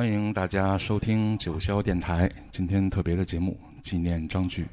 [0.00, 4.64] 欢迎大家收听九霄电台，今天特别的节目纪念张炬。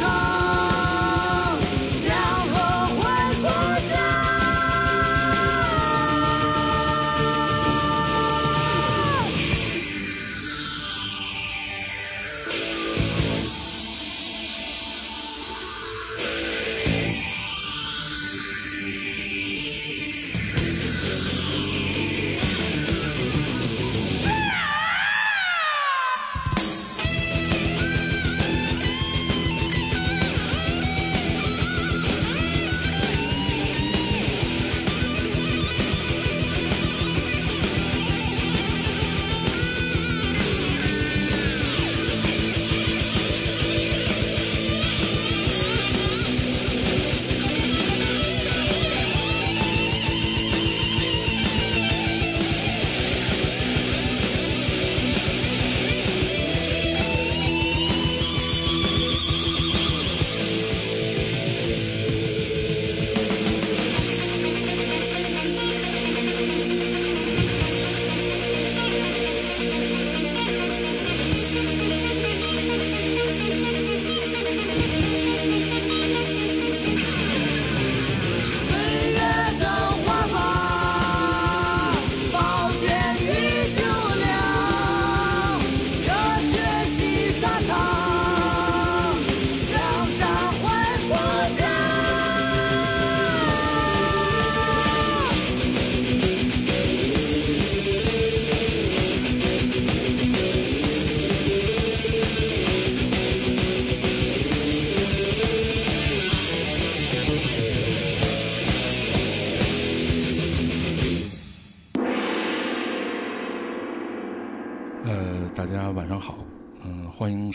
[0.00, 0.41] 大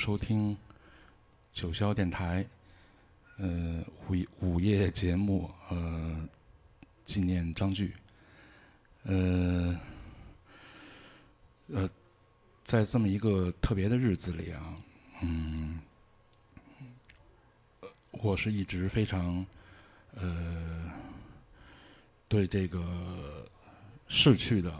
[0.07, 0.56] 收听
[1.51, 2.48] 九霄电台，
[3.39, 6.30] 呃，午午夜节目，呃，
[7.04, 7.92] 纪念张炬，
[9.04, 9.77] 呃，
[11.68, 11.89] 呃，
[12.63, 14.77] 在这么一个特别的日子里啊，
[15.21, 15.77] 嗯，
[18.12, 19.45] 我是一直非常
[20.15, 20.89] 呃
[22.30, 23.45] 对这个
[24.07, 24.74] 逝去的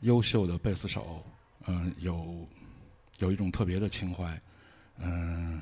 [0.00, 1.24] 优秀的贝斯手，
[1.66, 2.44] 嗯，有
[3.18, 4.40] 有一种特别的情怀，
[4.98, 5.60] 嗯，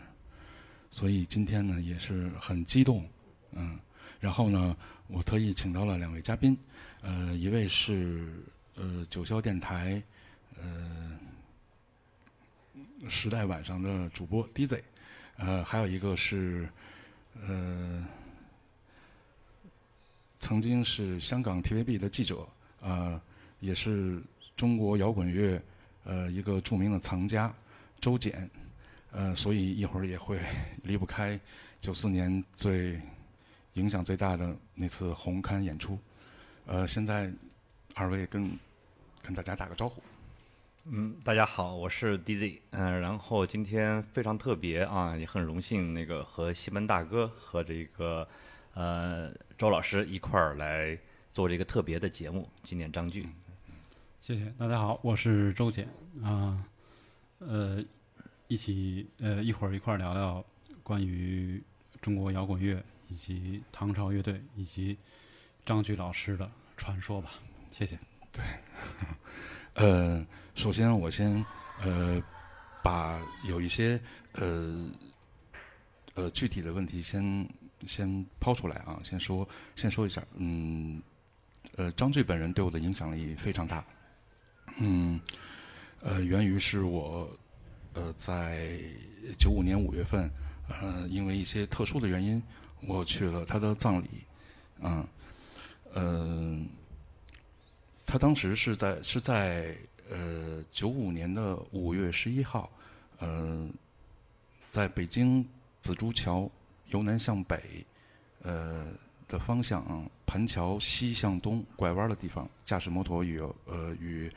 [0.91, 3.07] 所以今天呢也是很激动，
[3.53, 3.79] 嗯，
[4.21, 4.77] 然后呢，
[5.07, 6.57] 我特意请到了两位嘉宾，
[7.03, 8.43] 呃，一位是
[8.77, 10.03] 呃九霄电台
[10.57, 11.19] 呃
[13.09, 14.83] 时代晚上的主播 DJ，
[15.37, 16.69] 呃，还有一个是
[17.35, 18.07] 呃
[20.39, 22.49] 曾经是香港 TVB 的记者，
[22.81, 23.21] 呃，
[23.61, 24.23] 也是
[24.57, 25.63] 中国摇滚乐
[26.05, 27.53] 呃一个著名的藏家
[28.01, 28.49] 周简，
[29.11, 30.39] 呃，所以一会儿也会
[30.83, 31.39] 离不开
[31.81, 33.01] 九四年最
[33.75, 35.99] 影响最大的那次红磡演出，
[36.67, 37.33] 呃，现在
[37.95, 38.51] 二位跟
[39.23, 40.03] 跟大家打个招呼。
[40.85, 48.29] 嗯，大家好，我是 DZ，嗯，然后今天非常特别啊，也很荣幸那个和西门大哥和这个
[48.75, 50.99] 呃周老师一块儿来
[51.31, 53.25] 做这个特别的节目纪念张炬。
[54.23, 55.89] 谢谢，大家好，我是周简
[56.23, 56.65] 啊，
[57.41, 57.85] 呃，
[58.47, 60.45] 一起呃一会儿一块儿聊聊
[60.85, 61.61] 关于
[62.01, 64.97] 中国摇滚乐以及唐朝乐队以及
[65.67, 67.31] 张炬老师的传说吧，
[67.73, 67.99] 谢谢。
[68.31, 68.45] 对，
[69.75, 71.45] 呃，首先我先
[71.81, 72.23] 呃
[72.81, 74.01] 把有一些
[74.35, 74.89] 呃
[76.15, 77.45] 呃具体的问题先
[77.87, 81.03] 先抛出来啊，先说先说一下，嗯，
[81.75, 83.85] 呃，张炬本人对我的影响力非常大，
[84.81, 85.21] 嗯，
[86.01, 87.29] 呃，源于是我
[87.95, 88.79] 呃在
[89.39, 90.31] 九五年五月份，
[90.69, 92.43] 呃，因为一些特殊的原因，
[92.87, 94.09] 我去了他的葬礼，
[94.81, 95.07] 嗯，
[95.95, 96.69] 嗯。
[98.05, 99.75] 他当时是在是在
[100.11, 102.71] 呃九五年的五月十一号，
[103.21, 103.73] 嗯，
[104.71, 105.43] 在北京
[105.81, 106.51] 紫竹桥
[106.89, 107.87] 由南向北，
[108.43, 108.89] 呃
[109.29, 114.31] 的方向盘桥西向东拐弯的地方，驾驶摩托与呃与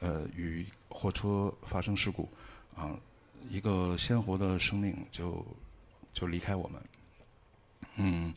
[0.00, 2.28] 呃与货车发生事故，
[2.74, 2.96] 啊，
[3.48, 5.44] 一个鲜活的生命就
[6.12, 6.82] 就离开我们。
[7.96, 8.34] 嗯，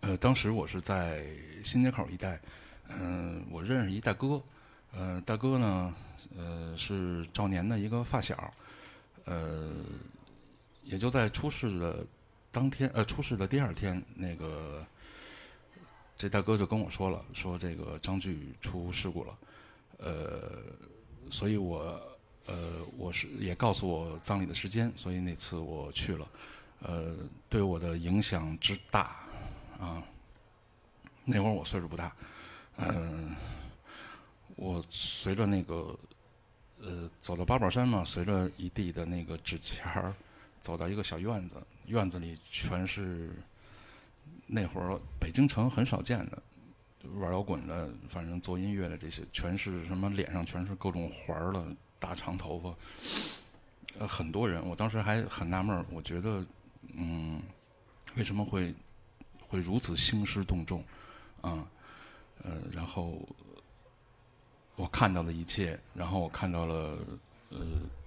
[0.00, 1.24] 呃，当时我是在
[1.64, 2.40] 新街口一带。
[2.88, 4.40] 嗯，我认识一大哥，
[4.92, 5.92] 呃，大哥呢，
[6.36, 8.54] 呃，是赵年的一个发小，
[9.24, 9.74] 呃，
[10.84, 12.06] 也就在出事的
[12.52, 14.86] 当天，呃，出事的第二天，那个
[16.16, 19.36] 这大哥就跟我说了，说这个张炬出事故了，
[19.98, 20.62] 呃，
[21.30, 22.00] 所以我，
[22.46, 22.56] 呃，
[22.96, 26.28] 我是也告诉我葬礼的时间，所以那次我去了，
[26.80, 27.16] 呃，
[27.48, 29.16] 对我的影响之大，
[29.80, 30.02] 啊，
[31.24, 32.14] 那会儿我岁数不大。
[32.76, 33.34] 嗯，
[34.54, 35.98] 我随着那个
[36.80, 40.14] 呃走到八宝山嘛，随着一地的那个纸钱儿，
[40.60, 41.56] 走到一个小院子，
[41.86, 43.30] 院子里全是
[44.46, 46.42] 那会儿北京城很少见的
[47.14, 51.64] 玩摇滚的，反正做音乐的这些，全是什么脸上全是各种环儿的
[51.98, 52.74] 大长头发，
[53.98, 56.44] 呃，很多人，我当时还很纳闷，我觉得
[56.94, 57.40] 嗯，
[58.16, 58.74] 为什么会
[59.46, 60.84] 会如此兴师动众
[61.40, 61.66] 啊？
[62.42, 63.20] 呃，然后
[64.76, 66.98] 我看到了一切，然后我看到了
[67.48, 67.58] 呃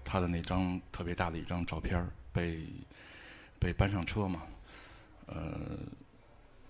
[0.03, 2.63] 他的那张特别大的一张照片被
[3.57, 4.43] 被搬上车嘛，
[5.25, 5.77] 呃，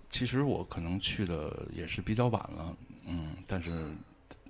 [0.10, 3.72] 其实我可能去的也是比较晚了，嗯，但是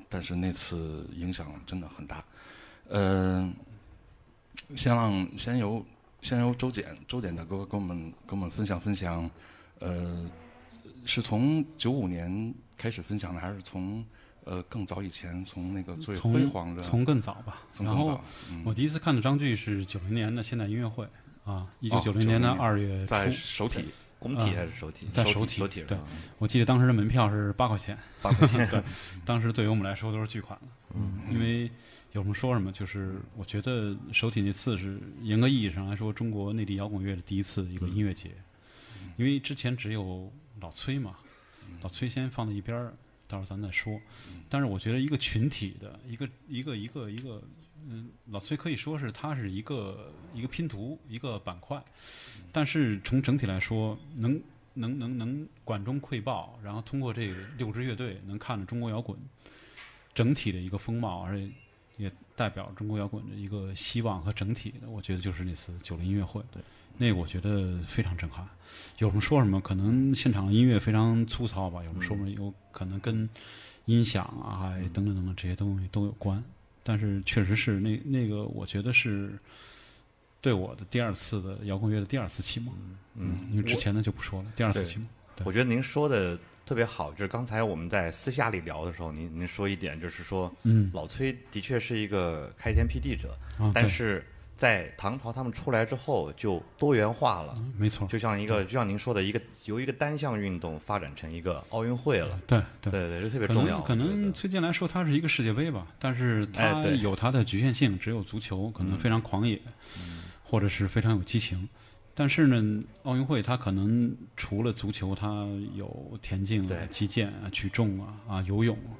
[0.08, 2.24] 但是那次影响真的很大，
[2.90, 3.54] 嗯，
[4.76, 5.86] 先让先由
[6.22, 9.30] 先由周简周简大哥跟我们跟我们分享分享，
[9.80, 10.30] 呃，
[11.06, 12.54] 是从九五年。
[12.82, 14.02] 开始分享的还是从
[14.46, 17.62] 呃更早以前，从那个最辉煌的，从更早吧。
[17.78, 18.18] 然后
[18.64, 21.06] 我第一次看的张炬是九零年的现代音乐会
[21.44, 23.06] 啊，一九九零年的二月初。
[23.08, 23.84] 在首体，
[24.20, 25.08] 工体还是首体？
[25.14, 25.66] 在首体。
[25.68, 25.98] 对，
[26.38, 27.98] 我记得当时的门票是八块钱。
[28.22, 28.68] 八块钱。
[28.70, 28.84] 对，
[29.26, 30.68] 当时对于我们来说都是巨款了。
[30.94, 31.20] 嗯。
[31.32, 31.72] 因为
[32.12, 38.32] 有什么说什么，就是我觉得首体那次是严格意义上来说中国内地摇滚乐的第一次一个音乐节，
[39.16, 41.16] 因为之前只有老崔嘛。
[41.82, 42.94] 老崔先放在一边儿，
[43.28, 44.02] 到时候咱再说。
[44.50, 47.42] 但是我觉得一个群体的一个一个一个一个，
[47.88, 51.82] 嗯，老崔可以说是它是一个一个拼图一个板块，
[52.52, 54.42] 但是从整体来说，能
[54.74, 59.18] 能能能管中窥豹，然后通过这六支乐队能看着中国摇滚
[60.14, 61.50] 整体的一个风貌，而且
[61.98, 66.42] 也代表中国摇滚的一个希望和整体的，我觉得就是那次九零音乐会。
[66.52, 66.62] 对。
[67.02, 68.46] 那个我觉得非常震撼，
[68.98, 73.30] 有什么说什么，可能现场音乐非常粗糙吧，有什么说什么，有可能跟
[73.86, 76.44] 音响啊等等等等这些东西都有关，
[76.84, 79.32] 但是确实是那那个，我觉得是
[80.42, 82.74] 对我的第二次的摇滚乐的第二次启蒙。
[83.16, 85.08] 嗯，因为之前的就不说了，第二次启蒙。
[85.46, 94.26] 我觉得您说的特别好，就是刚才我们在私下里聊的时候，您您说一点，就是说，嗯老崔的确是一个开天辟地者，啊，但是
[94.60, 102.92] 在唐朝他们出来之后就多元化了，没错，就像一个就像您说的一个由一个单项运动发展成一个奥运会了，对对。
[102.92, 103.80] 对对，这特别重要。
[103.84, 109.58] 可能最近来说，它是一个世界杯吧，但是它有它的局限性，只有足球可能非常狂野，
[110.44, 111.70] 或者是非常有激情。
[112.14, 119.00] 但是呢，奥运会它可能除了足球，它有田径啊、击剑啊、举重啊、啊游泳啊。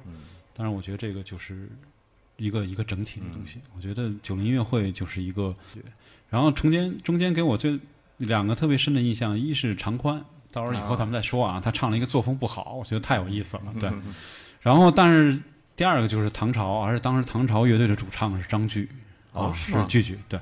[0.54, 1.68] 当然，我觉得这个就是
[2.40, 3.58] 一个一个整体的东西。
[3.76, 5.54] 我觉得九零音乐会就是一个，
[6.28, 7.78] 然后中间中间给我最
[8.16, 11.60] 两个特别深的印象，一是常宽，到时候以后咱们再说啊。
[11.62, 13.62] 他唱了一个作风不好，我觉得太有意思了。
[13.78, 13.90] 对，
[14.60, 15.38] 然后但是
[15.76, 18.88] 第二个就是唐朝，而且当时唐朝乐队的主唱是张炬，
[19.32, 20.40] 啊，是哦是吗炬炬，对。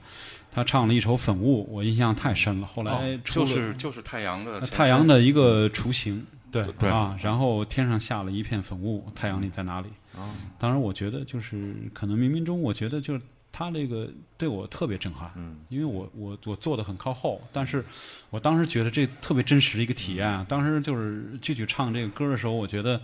[0.51, 2.67] 他唱了一首《粉雾》，我印象太深了。
[2.67, 9.89] 后来就是就是太阳的太阳的一个雏形，对对啊，然后天上下了一片粉雾，太阳你在哪里？
[10.17, 10.29] 啊
[10.59, 17.85] 当然，我觉得就是可能冥冥中，我觉得就是他这个对我特别震撼，嗯，因为我我我坐的很靠后，但是
[18.31, 20.45] 我当时觉得这特别真实的一个体验啊。
[20.49, 23.01] 当时就是具体唱这个歌的时候，我觉得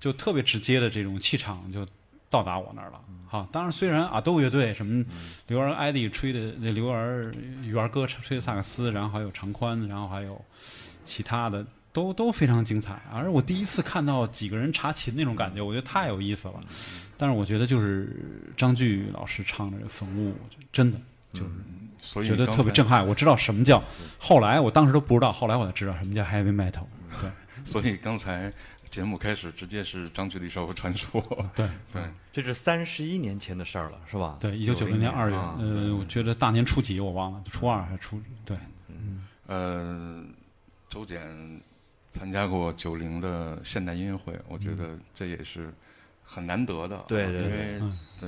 [0.00, 1.86] 就特别直接的这种气场就
[2.30, 3.00] 到达我那儿了。
[3.26, 5.04] 好，当然虽然阿斗乐队什么
[5.46, 10.42] 刘儿艾迪吹的那刘儿元儿哥吹的萨克斯，然后还有长宽，然后还有
[11.04, 11.64] 其他的。
[11.92, 16.54] 都都非常精彩，而我第一次看到几个人查琴那种感觉，我觉得太有意思了。
[17.16, 21.00] 但是我觉得就是张炬老师唱的这个《粉雾》，我觉得真的
[21.32, 21.50] 就是
[21.98, 23.04] 所以觉得特别震撼。
[23.04, 23.82] 我知道什么叫，
[24.18, 26.84] 后来我当时都不知道，后来我才知道什么叫 heavy metal。
[27.20, 27.30] 对
[27.64, 28.52] 所以刚才
[28.88, 31.20] 节目开始直接是张炬的一首传说，
[31.56, 32.02] 对对，
[32.32, 34.36] 这是三十一年前的事儿了，是吧？
[34.38, 38.56] 对，一九九零年二月，啊呃，我觉得大年初几我忘了，初二还是初对，
[38.88, 40.24] 嗯呃，
[40.88, 41.20] 周简
[42.18, 45.72] 参加过九零的现代音乐会，我觉得这也是
[46.24, 47.80] 很难得的啊，对对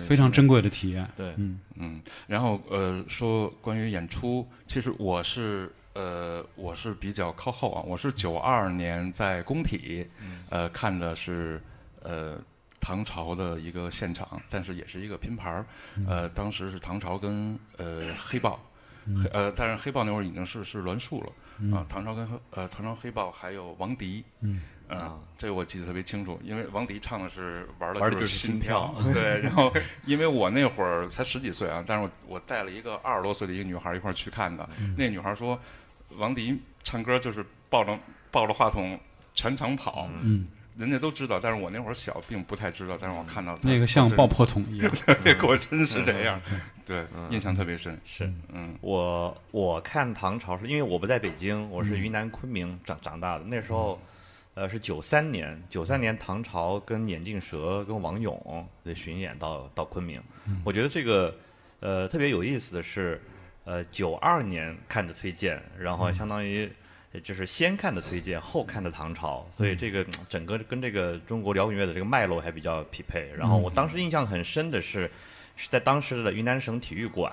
[0.05, 1.07] 非常珍贵的体验。
[1.17, 10.07] 对，嗯嗯，然后呃，说关于演出，其实我是呃，我是比较靠后啊，我是九二年在工体，
[10.51, 11.61] 呃，看的是
[12.05, 12.39] 呃
[12.79, 15.67] 唐朝的一个现场，但是也是一个拼盘儿，
[16.07, 18.61] 呃，当时是唐朝跟呃黑豹，
[19.05, 21.33] 黑呃，但是黑豹那会儿已经是是栾树了。
[21.73, 29.73] 啊，唐朝跟呃唐朝黑豹还有王迪，嗯，啊，这个我记得特别清楚，因为王迪唱的是玩的就就是心心跳，对，然后
[30.07, 35.59] 因为我那会儿才十几岁啊，但是我我带了一个二十多岁的一个女孩一块儿去看的，那女孩说，
[36.17, 37.99] 王迪唱歌就是抱着
[38.31, 38.99] 抱着话筒
[39.35, 40.47] 全场跑，嗯，
[40.81, 44.91] 人家都知道，但是我那会儿小，并不太知道，但是我看到她那个像爆破筒一样。
[45.23, 46.41] 对，果真是这样，
[46.87, 53.45] 对，印象特别深，是嗯我我看唐朝是因为我不在北京，我是云南昆明长长大的。
[53.45, 54.01] 那时候，
[54.55, 60.19] 呃，是九三年，九三年唐朝跟眼镜蛇跟王勇的巡演到到昆明。
[60.65, 61.37] 我觉得这个
[61.81, 63.21] 呃特别有意思的是，
[63.65, 66.71] 呃，九二年看的崔健，然后相当于。
[67.13, 73.31] 呃就是先看的崔健，后看的唐朝，所以这个嗯整个跟这个中国摇滚乐的这个脉络还比较匹配。
[73.37, 75.11] 然后我当时印象很深的是，
[75.57, 77.33] 是在当时的云南省体育馆，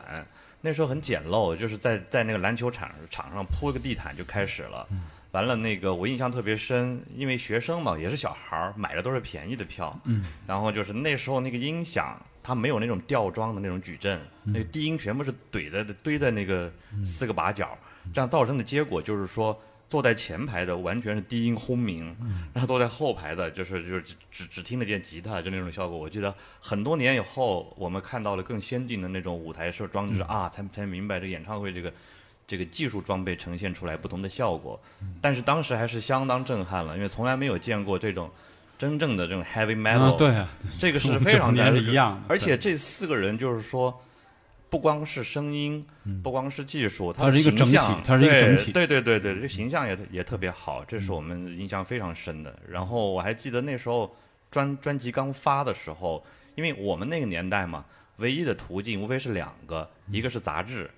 [0.61, 4.87] 那时候很简陋，就是在在那个篮球场场上铺一个地毯就开始了。
[5.31, 9.95] 完了，那个我印象特别深，因为学生嘛，也是小孩儿，买的都是便宜的票。
[10.05, 10.25] 嗯。
[10.47, 16.71] 然后就是那时候那个音响，它没有那种吊装的那种矩阵，那个低音全部是怼在堆在那个
[17.05, 17.77] 四个把角，
[18.13, 19.59] 这样造成的结果就是说。
[19.89, 22.13] 坐在前排的完全是低音轰鸣，
[22.51, 25.97] 然后坐在后排的，就是就是只只只听得见吉他，就那种效果。
[25.97, 31.93] 我记得很多年以后，我们看到了更先进的那种舞台设装置、啊，才才明白这演唱会这个
[32.45, 34.77] 这个技术装备呈现出来不同的效果。
[35.21, 38.29] 但是当时还是相当震撼了，因为从来没有见过这种
[38.77, 40.49] 真正的这种 heavy 啊 metal，、，对啊，
[40.81, 43.97] 这个是非常90年难是一样的而且这四个人就是说。
[44.69, 45.85] 不光是声音，
[46.21, 48.71] 不光是技术，它是一个整体它是一个对整体。
[48.71, 52.57] 对对对对，这个形象也特也特别好，这是我们印象非常深的。
[52.69, 54.15] 然后我还记得那时候
[54.51, 57.85] 专专辑刚发的时候，因为我们那个年代嘛，
[58.17, 60.89] 唯一的途径无非是两个，一个是杂志，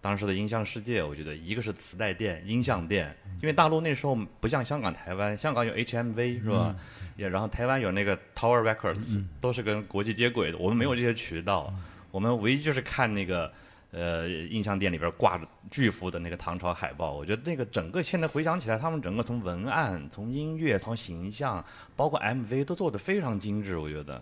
[0.00, 6.74] 当时的音像世界，我觉得一个是磁带店、音像店，因为大陆那时候不像香港、台湾，香港有 HMV 是吧？
[7.16, 11.72] 也然后台湾有那个 Tower Records，都是跟国际接轨的，我们没有这些渠道，
[12.14, 13.52] 我们唯一就是看那个。
[13.96, 24.20] 呃，印象店里边挂着巨幅的那个唐朝海报，我觉得那个整个现在回想起来，他们整个从文案、从音乐、从形象，包括 MV 都做得非常精致，我觉得。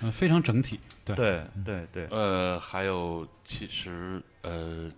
[0.00, 4.90] 嗯，非常整体，对对对对，呃，还有其实呃，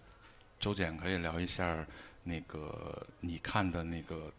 [0.58, 1.86] 周简可以聊一下
[2.22, 4.32] 那个你看的那个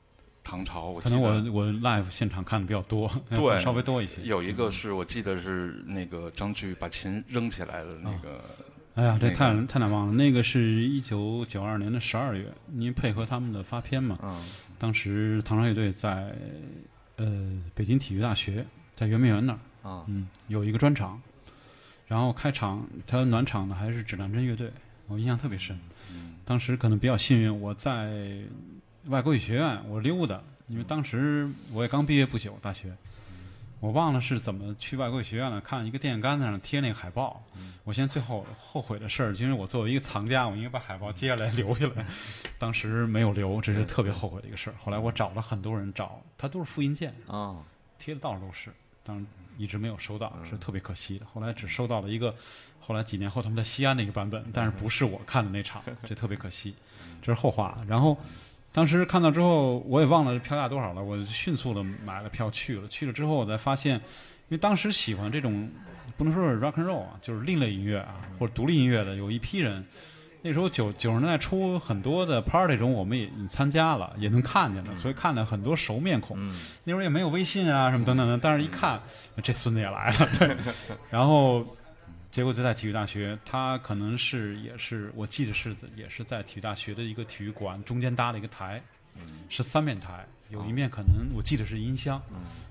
[0.45, 4.21] 唐朝，我可能我我 live 现场看的比较多， 对稍微多一些。
[4.21, 8.39] 有一个是我记得是那个张炬把琴扔起来的那个，
[8.93, 10.13] 哎呀，这那个太太难忘了。
[10.13, 14.39] 那个是一九九二年的十二月，因为配合他们的发片嘛，嗯
[14.77, 16.35] 当时唐朝乐队在
[17.15, 21.19] 呃北京体育大学，在圆明园那儿，啊嗯，有一个专场，
[22.07, 24.71] 然后开场他暖场的还是指南针乐队，
[25.07, 25.75] 我印象特别深。
[26.13, 28.37] 嗯当时可能比较幸运，我在
[29.07, 32.91] 外国语学院我溜达，因为当时我也刚毕业不久，大学，
[33.79, 35.61] 我忘了是怎么去外国语学院了。
[35.61, 37.43] 看一个电线杆子上贴那个海报，
[37.83, 42.03] 我现在最后后悔的事儿，因为我作为一个藏家，我应该把海报接下来留下来，
[42.57, 44.75] 当时没有留，这是特别后悔的一个事儿。
[44.77, 47.57] 后来我找了很多人找，它都是复印件，啊
[47.99, 48.71] 贴的到处都是，
[49.03, 49.25] 当然
[49.57, 51.25] 一直没有收到，是特别可惜的。
[51.27, 52.33] 后来只收到了一个，
[52.79, 56.73] 后来几年后他们在西安那个版本，但是不是我看的那场， 这特别可惜，
[57.21, 57.77] 这是后话。
[57.87, 58.17] 然后
[58.75, 62.85] 当时看到之后，我也忘了票价多少了，我迅速的买了票去了。
[62.89, 64.01] 去了之后，我才发现，因
[64.49, 65.71] 为当时喜欢这种
[66.17, 69.85] 不能说是 rock and roll 啊，就是另类音乐啊，或者独立音乐的，有一批人。
[70.41, 76.35] 那时候九九十年代初，很多的 party 中我们也参加了，也能看见的，所以看到很多熟面孔。
[76.37, 76.53] 嗯
[76.83, 79.01] 那时候也没有微信啊什么等等的，但是一看
[79.41, 80.55] 这孙子也来了，对，
[81.09, 81.65] 然后
[82.35, 88.83] 结果就在体育大学，他可能是也是我记得是也是在体育大学的一个体育馆中间搭了一个台，
[89.47, 92.21] 是三面台，有一面可能我记得是音箱，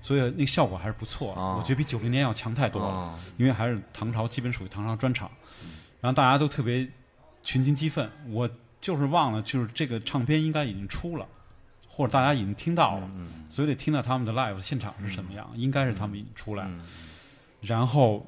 [0.03, 1.55] 所以那个效果还是不错，啊。
[1.57, 2.89] 我觉得比九零年要强太多了。
[2.89, 3.19] 啊。
[3.37, 5.27] 因为还是唐朝，基本属于唐朝专场，
[5.99, 6.87] 然后大家都特别
[7.41, 8.07] 群情激愤。
[8.27, 8.47] 我
[8.79, 11.27] 就是忘了，就是这个唱片应该已经出了，
[11.87, 13.09] 或者大家已经听到了，
[13.49, 16.85] 所以得听到他们的 live 现场是什么样，应该是他们已经出来，嗯。
[17.61, 18.23] 然后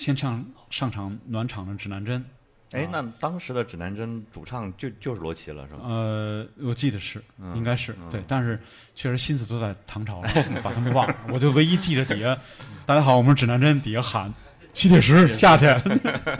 [0.00, 2.24] 先唱上场暖场的指南针，
[2.72, 5.82] 哎，那当时的指南针主唱就就是罗琦了，是吧？
[5.82, 8.58] 呃，我记得是，嗯应该是对，但是
[8.94, 10.28] 确实心思都在唐朝了，
[10.64, 11.14] 把他们忘了。
[11.28, 12.34] 我就唯一记着底下，
[12.86, 14.32] 大家好，我们是指南针，底下喊
[14.72, 15.66] 吸铁石下去。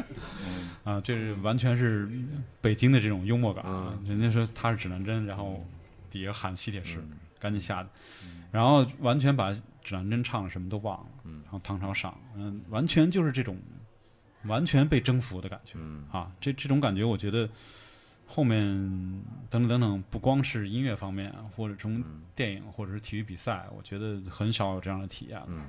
[0.82, 2.08] 啊，这是完全是
[2.62, 3.92] 北京的这种幽默感啊！
[4.08, 5.62] 人家说他是指南针，然后
[6.10, 6.98] 底下喊吸铁石，
[7.38, 7.88] 赶紧下去，
[8.50, 11.10] 然后完全把指南针唱的什么都忘了，
[11.44, 13.56] 然后唐朝赏，嗯，完全就是这种
[14.44, 15.74] 完全被征服的感觉。
[15.78, 17.48] 嗯啊，这这种感觉，我觉得
[18.26, 18.62] 后面
[19.48, 22.02] 等等等等，不光是音乐方面，或者从
[22.34, 25.46] 电影或者是体育比赛，我觉得很少有这样的体验了。
[25.48, 25.64] 嗯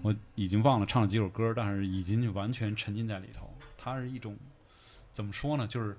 [0.00, 3.52] 我已经忘了唱了几首歌，但是已经完全沉浸在里头。
[3.76, 4.36] 它是一种
[5.12, 5.66] 怎么说呢？
[5.66, 5.98] 就是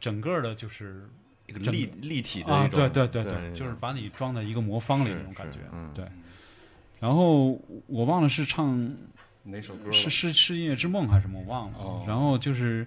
[0.00, 5.58] 整个的，就是整一个立立体的啊，一种，对对对对，就是把你装在一个魔方里那种感觉。
[5.72, 6.04] 嗯对。
[6.98, 7.52] 然后
[7.86, 8.90] 我忘了是唱
[9.42, 9.92] 哪首歌？
[9.92, 11.78] 是是是音乐之梦还是什么，我忘了。
[11.78, 12.86] 哦然后就是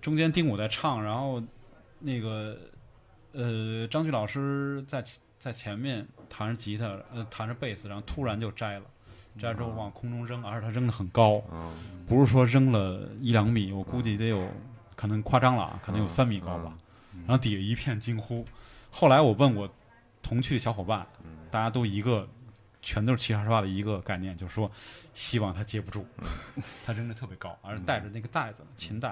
[0.00, 1.42] 中间丁武在唱，然后
[1.98, 2.56] 那个
[3.32, 5.02] 呃张炬老师在
[5.38, 8.84] 在前面弹着吉他，呃弹着贝斯，然后突然就摘了，
[9.38, 11.72] 摘了之后往空中扔，而且他扔的很高，嗯
[12.06, 14.46] 不是说扔了一两米，我估计得有
[14.94, 16.76] 可能夸张了啊，可能有三米高吧。
[17.26, 18.44] 然后底下一片惊呼。
[18.90, 19.68] 后来我问我
[20.22, 21.06] 同去的小伙伴，
[21.50, 22.28] 大家都一个，
[22.82, 24.70] 全都是齐刷刷的一个概念，就是说
[25.14, 26.06] 希望他接不住，
[26.84, 29.08] 他扔的特别高，而且带着那个带子琴带，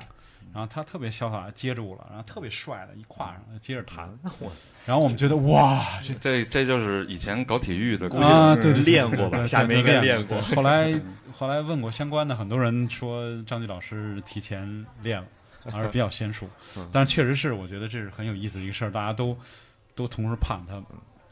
[0.52, 4.08] 然后他特别潇洒地接住了，然后特别帅的一跨上，接着弹。
[4.86, 10.92] 然后我们觉得哇，这这这就是以前搞体育的，估计啊，对对，练过吧对对下面应该练过后来
[11.32, 15.26] 后来问过相关的很多人说，张炬老师提前练了，
[15.64, 16.48] 还是比较娴熟。
[16.92, 19.36] 但是确实是，我觉得这是很有意思的一个事儿，大家都
[19.94, 20.82] 都同时盼他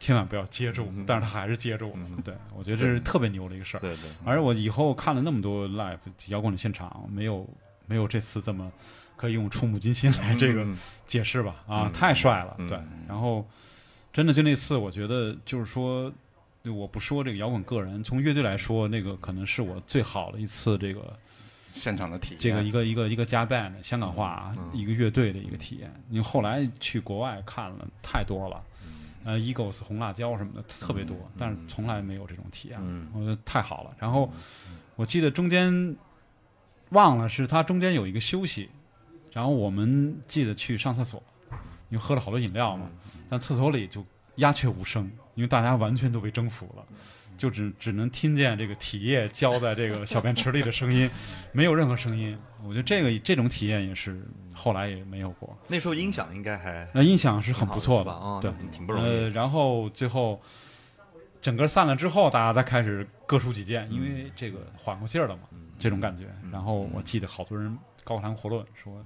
[0.01, 2.23] 千万不要接住，但是他还是接住了。
[2.25, 3.81] 对我觉得这是特别牛的一个事儿。
[3.81, 7.49] 对对，而我以后看了那么多 live 摇滚的现场，没有
[7.87, 8.71] 没有这次这么
[9.17, 12.79] 可以用触目惊心来这个嗯解释吧啊，嗯太帅了，嗯对。
[13.09, 13.45] 然后
[14.13, 16.13] 真的就那次，我觉得就是说，
[16.65, 21.17] 我不说这个摇滚个人，从乐队来说，那个可能是我最好的一次这个
[21.79, 22.41] 现场的体验。
[22.41, 25.91] 这个一个一个一个加 band 香港话啊一个乐队的一个体验。
[26.11, 28.63] 因为后来去国外看了太多了。
[29.25, 33.91] 呃，Eagles、红辣椒什么的特别多，但是从来没有这种体验，嗯我觉得太好了。
[33.99, 34.33] 然后
[34.97, 35.95] 我记得中间
[36.91, 38.71] 忘了是他中间有一个休息，
[39.33, 41.23] 然后我们记得去上厕所，
[41.91, 42.89] 因为喝了好多饮料嘛，
[43.29, 46.87] 但厕所里就鸦雀无声，因为大家完全都被征服了，
[47.39, 51.09] 就只只能听见这个体液浇在这个小便池里的声音，
[51.53, 52.37] 没有任何声音。
[52.65, 54.21] 我觉得这个这种体验也是
[54.53, 55.57] 后来也没有过。
[55.69, 58.11] 那时候音响应该还那音响是很不错的？
[58.11, 59.31] 啊，对，挺不容易呃，。
[59.31, 60.39] 然后最后
[61.41, 65.43] 整个散了之后，大家再开始各抒己见，因为这个缓过劲儿了嘛，
[65.79, 66.25] 这种感觉。
[66.51, 69.01] 然后我记得好多人高谈阔论，说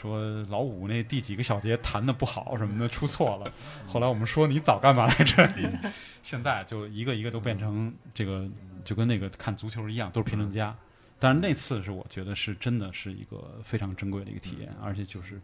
[0.00, 3.52] 说老五那第几个小节弹的不好什么的， 出错了。
[3.86, 5.46] 后来我们说你早干嘛来着？
[5.56, 5.68] 你
[6.22, 8.48] 现在就一个一个都变成这个，
[8.84, 10.74] 就跟那个看足球一样，都是评论家。
[11.18, 15.38] 但是那次是我觉得是真的是一个非常珍贵的一个体验，而且就是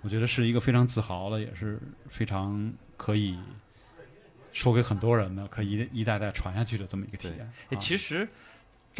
[0.00, 3.38] 我觉得是一个非常自豪的，也是非常可以
[4.50, 7.52] 说给很多人的，可以一一代代传下去的这么一个体验。
[7.68, 8.26] 哎，其实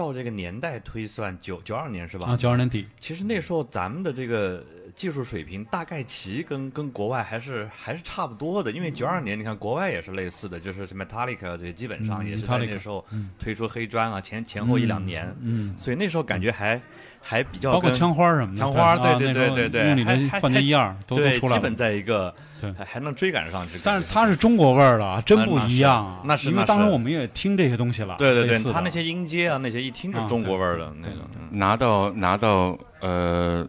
[0.01, 2.29] 照这个年代推算，九九二年是吧？
[2.29, 4.65] 啊，九二年底，其实那时候咱们的这个
[4.97, 13.29] 技术水平大概齐跟跟国外还是还是差不多的，因为九二年你看国外也是类似的，就是 Metallica 这基本上嗯也是在那时候嗯。
[13.39, 16.81] 推出黑砖啊，前前后一两年，嗯，所以那时候感觉还
[17.23, 21.77] 还比较包括枪花什么的，枪花啊对对对对对用你的换节一样都都对，出来了基本。
[21.77, 26.21] 在一个对还还能追赶上去，但是它是中国味儿的啊，真不一样啊！
[26.25, 28.17] 那是因为当时我们也听这些东西了。
[28.19, 33.67] 对对对，他那些音阶啊，那些一听就是啊中国味儿的那个对，嗯拿到拿到呃，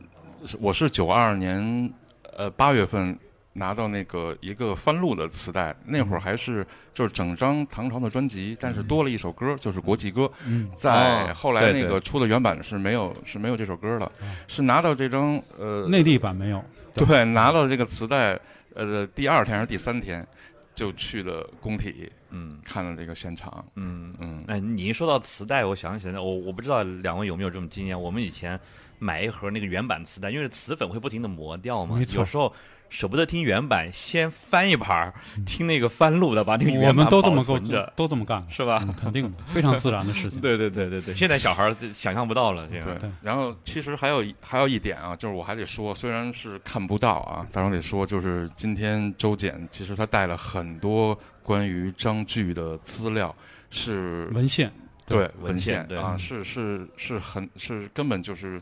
[0.60, 1.90] 我是九二年
[2.36, 3.18] 呃八月份
[3.54, 10.32] 拿到那个一个翻录的磁带，那会儿还是就是整张唐朝的专辑，但是多了一首歌，就是国际歌。
[10.46, 14.12] 嗯，在哦后来那对对个出的原版是没有是没有这首歌的，
[14.48, 16.64] 是拿到这张呃内地版没有。
[16.94, 18.40] 对拿到这个磁带
[18.74, 20.26] 呃第二天还是第三天
[20.74, 24.14] 就去了工体嗯看了这个现场，嗯。
[24.20, 28.02] 嗯哎，你一说到磁带，我想起来，我我不知道两位有没有这种经验。
[28.02, 28.60] 我们以前
[29.00, 32.54] 买一盒那个原版磁带，因为磁粉会不停的磨掉嘛，没错有时候
[32.92, 35.14] 舍不得听原版，先翻一盘儿，
[35.46, 38.84] 听那个翻录的，把那个嗯我原版们都这么着，都这么干，是吧？
[38.86, 40.42] 嗯肯定的，非常自然的事情。
[40.44, 53.34] 对对对对对，现在小孩儿想象不到了，这对个对，然后其实还有一还有一点啊，就是我还得说，虽然是看不到啊，但是我得说，就是今天周简其实他带了很多关于张炬的资料，
[53.70, 54.70] 是文献，
[55.08, 58.62] 对文文献对献啊，是是是很是根本就是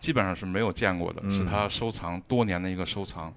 [0.00, 3.32] 基本上是没有见过的，是嗯他收藏多年的一个收藏，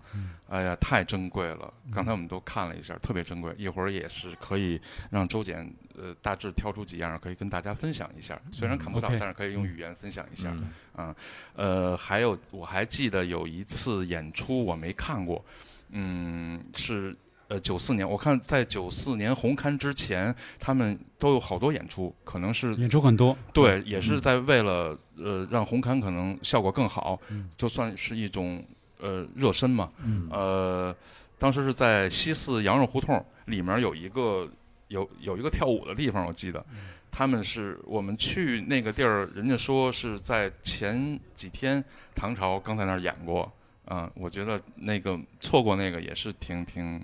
[0.50, 1.72] 哎呀，太珍贵了。
[1.94, 3.54] 刚才我们都看了一下，特别珍贵。
[3.58, 4.80] 一会儿也是可以
[5.12, 8.40] 让周简呃大致挑出几样，可以跟大家分享一下。
[8.52, 10.50] 虽然看不到但是可以用语言分享一下。
[10.52, 11.16] 嗯啊，
[11.56, 15.44] 呃，还有我还记得有一次演出我没看过，
[15.90, 17.16] 嗯，是
[17.48, 23.38] 呃九四年，我看在九四年红勘之前，他们都有好多演出，可能是演出很多。
[23.54, 27.50] 对，也是在为了呃让红勘可能效果更好，嗯。
[27.56, 28.64] 就算是一种
[29.00, 30.28] 呃热身嘛，嗯。
[30.32, 30.96] 呃，
[31.38, 34.50] 当时是在西四羊肉胡同里面有一个
[34.88, 36.66] 有有一个跳舞的地方，我记得，
[37.12, 41.84] 他们是我们去那个地儿，人家说是在前几天
[42.16, 43.52] 唐朝刚在那儿演过，
[43.86, 47.04] 嗯、我觉得那个错过那个也是挺挺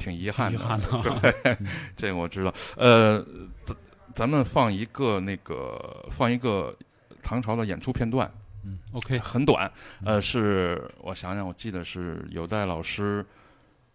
[0.00, 0.86] 挺遗憾的，遗憾的
[1.44, 1.58] 对，
[1.94, 3.24] 这个我知道，呃，
[3.64, 3.76] 咱
[4.14, 6.74] 咱们放一个那个放一个
[7.22, 8.28] 唐朝的演出片段，
[8.64, 9.70] 嗯，OK，很短，
[10.04, 13.24] 呃，是我想想，我记得是有代老师，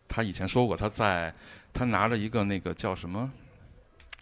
[0.08, 1.34] 他以前说过，他在
[1.74, 3.30] 他拿着一个那个叫什么，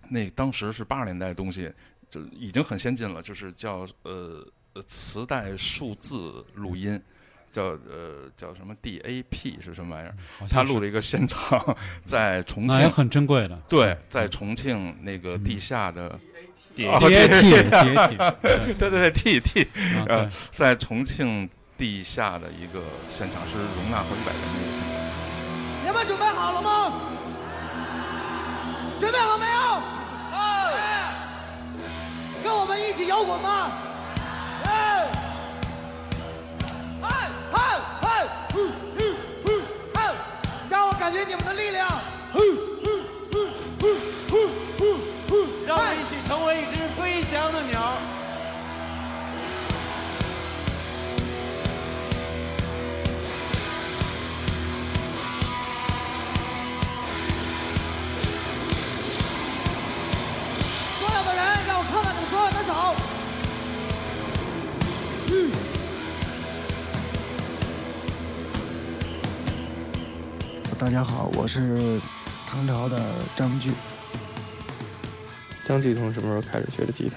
[0.09, 1.71] 那当时是八十年代的东西，
[2.09, 6.99] 就已经很先进了，就是叫呃呃磁带数字录音。
[7.53, 10.15] 叫呃叫什么 DAP 是什么玩意儿？
[10.39, 13.55] 好像是他录了一一个现场， 在重庆那也，很珍贵的。
[13.69, 16.19] 对，在重庆那个地下的，
[16.75, 19.67] 对 对对对 T T，
[20.07, 24.89] 呃，在重庆地下的一个现场，是容纳好几百人的一个现场。
[25.85, 27.01] 你们准备好了吗？
[28.99, 29.81] 准备好没有？
[30.33, 31.13] 哎，
[32.43, 33.71] 跟我们一起摇滚吧？
[34.65, 35.07] 哎，
[37.01, 39.13] 嗨嗨嗨，呼呼
[39.43, 39.61] 呼
[39.93, 40.11] 嗨，
[40.69, 41.87] 让我感觉你们的力量。
[42.33, 42.89] 呼呼
[43.31, 43.37] 呼
[43.79, 43.85] 呼
[44.27, 44.33] 呼
[44.79, 44.81] 呼
[45.29, 45.31] 呼，
[45.67, 47.93] 让我们一起成为一只飞翔的鸟。
[60.99, 63.12] 所有的人，让我看看你们所有的手。
[70.83, 72.01] 大家好，我是
[72.45, 73.71] 唐朝的张炬。
[75.63, 77.15] 张继从什么时候开始学的吉他？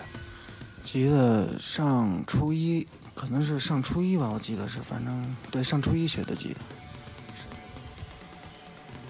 [0.84, 6.60] 吉他上初一，可能是上初一吧，我记得是，反正对，上初一学的吉他。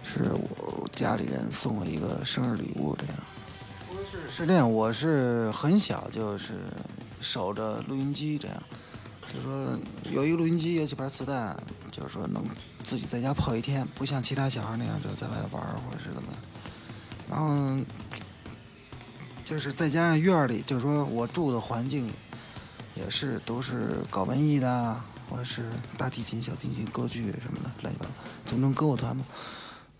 [0.03, 3.14] 是我家里人送我一个生日礼物，这样。
[4.11, 6.55] 是是这样，我是很小就是
[7.21, 8.62] 守着录音机这样，
[9.35, 9.79] 就说
[10.11, 11.55] 有一个录音机，有几盘磁带，
[11.92, 12.42] 就是说能
[12.87, 16.29] 自己在家泡一天，不像其他小孩那样就在外头玩或者是怎么。
[17.29, 17.77] 然后
[19.44, 22.09] 就是再加上院里，就是说我住的环境
[22.94, 25.68] 也是都是搞文艺的，或者是
[25.99, 28.12] 大提琴、小提琴、歌剧什么的，乱七八糟，
[28.44, 29.25] 总中歌舞团嘛，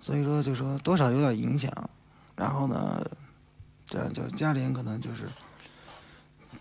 [0.01, 1.73] 所以说就说多少有点影响。
[2.37, 3.05] 然后呢，
[3.87, 5.25] 这样就家里人可能就是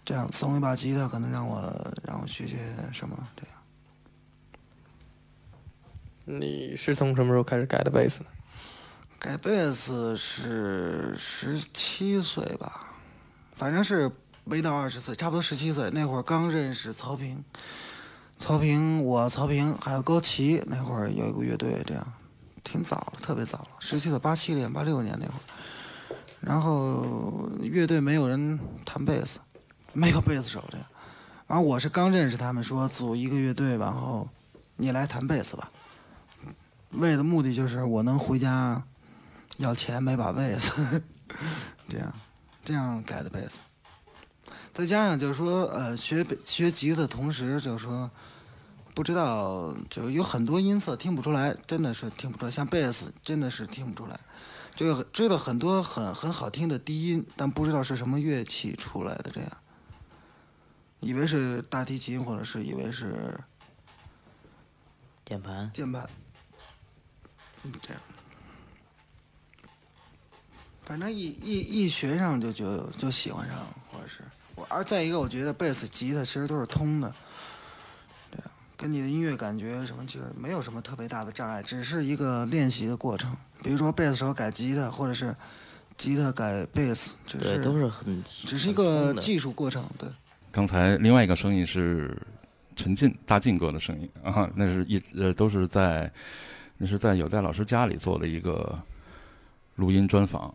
[0.04, 1.62] 这样送一把吉他，可能让我
[2.04, 2.58] 让我学学
[2.92, 3.56] 什么这样。
[6.26, 8.30] 你是从什么时候开始改的贝斯呢？
[9.20, 12.88] 改贝斯是十七岁吧，
[13.56, 14.12] 反正是
[14.44, 15.90] 没到二十岁，差不多十七岁。
[15.92, 17.44] 那会儿刚认识曹平，
[18.40, 22.14] 曹平我曹平还有高旗那会儿有一个乐队，这样
[22.64, 25.42] 挺早了，特别早了，十七岁八七年八六年那会儿，
[26.42, 29.40] 然后乐队没有人弹贝斯，
[29.94, 30.86] 没有贝斯手这样，
[31.48, 34.28] 然后我是刚认识他们，说组一个乐队，然后
[34.76, 35.72] 你来弹贝斯吧，
[36.98, 38.84] 为的目的就是我能回家。
[39.58, 41.02] 要钱买把贝斯，
[41.88, 42.14] 这样，
[42.66, 43.58] 这样改的贝斯。
[44.74, 48.12] 再加上就是说，呃，学学吉他的同时，就是说，
[48.94, 52.52] 不知道，就有很多音色听不出来，真的是听不出来。
[52.52, 54.20] 像贝斯，真的是听不出来。
[54.76, 59.50] 就知道很多很很好听的低音，但不知道是什么乐器出来的，这样。
[61.00, 63.40] 以为是大提琴，或者是以为是
[65.26, 65.72] 键盘。
[65.74, 66.06] 键盘。
[67.82, 68.02] 这样。
[70.84, 73.58] 反正一一一学上就就就喜欢上，
[73.92, 74.20] 或者是
[74.54, 77.12] 我，而再一个，我觉得贝斯、吉他其实都是通的，
[78.30, 78.40] 对，
[78.78, 83.36] 跟你的音乐感觉什么其实没有什么特别大的障碍，只是一个练习的过程。
[83.64, 85.36] 比如说贝斯手改吉他，或者是
[85.98, 89.84] 吉他改贝斯，只是都是很只是一个技术过程。
[89.98, 90.08] 对。
[90.52, 92.16] 刚才另外一个声音是
[92.76, 96.12] 陈进大进哥的声音啊，那是一呃都是在
[96.78, 98.80] 那是在有代老师家里做的一个
[99.76, 100.54] 录音专访。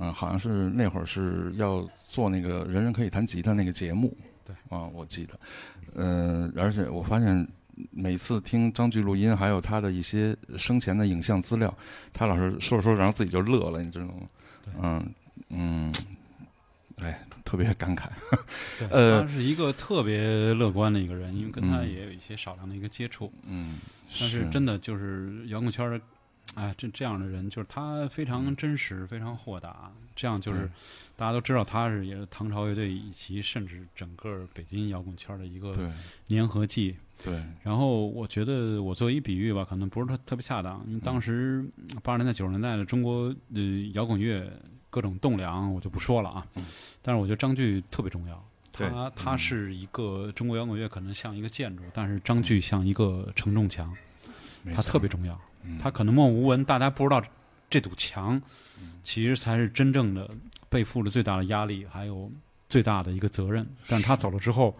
[0.00, 5.40] 嗯，好像是那会儿是要做那个人人可以弹吉他那个节目，对，啊，我记得，
[5.94, 7.44] 嗯，而且我发现
[7.90, 11.76] 每次听张炬录音，还有他的一些生前的影像资料，
[12.12, 14.12] 他老是说着说着，然后自己就乐了，你知道吗？
[14.80, 15.14] 嗯
[15.48, 15.92] 嗯，
[16.98, 18.08] 哎，特别感慨。
[18.90, 23.78] 呃，他是一个特别乐观的一个人，因为跟他也有一些少量的一个接触，嗯，
[24.20, 26.00] 但是真的就是摇滚圈的。
[26.54, 29.92] 哎，这这样的人就是他非常真实，非常豁达。
[30.16, 30.68] 这样就是
[31.14, 35.74] 大家都知道他是也是唐朝乐队以及甚至整个北京摇滚圈的一个
[36.28, 36.96] 粘合剂。
[37.22, 37.44] 对。
[37.62, 41.62] 然后我觉得我做一比喻吧，可能不是特特别恰当，因为当时
[42.02, 43.60] 八十年代九十年代的中国呃
[43.92, 44.50] 摇滚乐
[44.88, 46.46] 各种栋梁我就不说了啊。
[47.02, 48.47] 但是我觉得张炬特别重要。
[48.78, 53.92] 他他是一个中国摇滚乐可能像一个建筑，但是张炬像一个承重墙，
[54.74, 55.40] 他特别重要。
[55.80, 57.22] 他可能默默无闻，大家不知道
[57.68, 58.40] 这堵墙，
[59.02, 60.30] 其实才是真正的
[60.68, 62.30] 背负了最大的压力，还有
[62.68, 63.66] 最大的一个责任。
[63.86, 64.74] 但是他走了之后，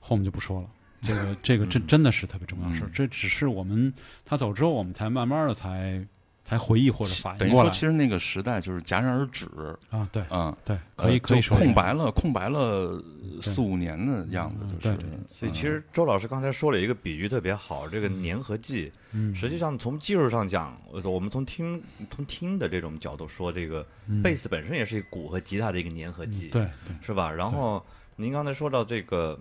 [0.00, 0.68] 后面就不说了。
[1.02, 2.88] 这个这个真真的是特别重要的事。
[2.92, 3.92] 这只是我们
[4.24, 6.04] 他走之后，我们才慢慢的才。
[6.44, 7.48] 才回忆或者反应。
[7.48, 9.48] 过来，其实那个时代就是戛然而止。
[9.90, 13.02] 啊，对，嗯，对，可以可以说空白了，空白了
[13.40, 14.98] 四五年的样子，就是。
[15.32, 18.92] 所以其实周老师刚才说了一个比喻特别好，这个粘合剂，
[19.34, 23.84] 实际上从技术上讲，我们从听从听的这种角度说，这个
[24.22, 26.68] 贝斯本身也是一个鼓和吉他的一个粘合剂，对，
[27.00, 27.32] 是吧？
[27.32, 27.84] 然后
[28.16, 29.38] 您刚才说到这个。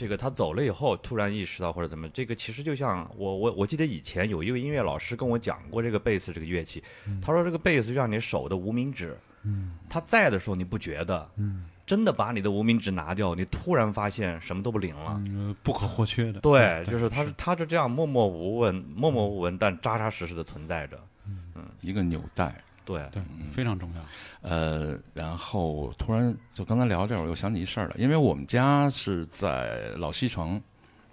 [0.00, 6.82] 这个他走了以后，突然意识到或者怎么，这个其实就像我我我记得以前有一位音乐老师跟我讲过这个贝斯这个乐器，
[7.20, 16.40] 他说这个贝斯就像你手的无名指，嗯他在的时候你不觉得，嗯真的把你的无名指拿掉，你突然发现什么都不灵了，嗯不可或缺的。
[16.40, 22.54] 对，就是他是他是这样默默无闻、默默无闻，但扎扎实实的存在着，嗯，一个纽带。
[22.90, 23.22] 对对，
[23.52, 24.00] 非常重要。
[24.42, 30.60] 呃，然后突然就刚才聊这，我又想起一事儿了，因为我们家是在老西城，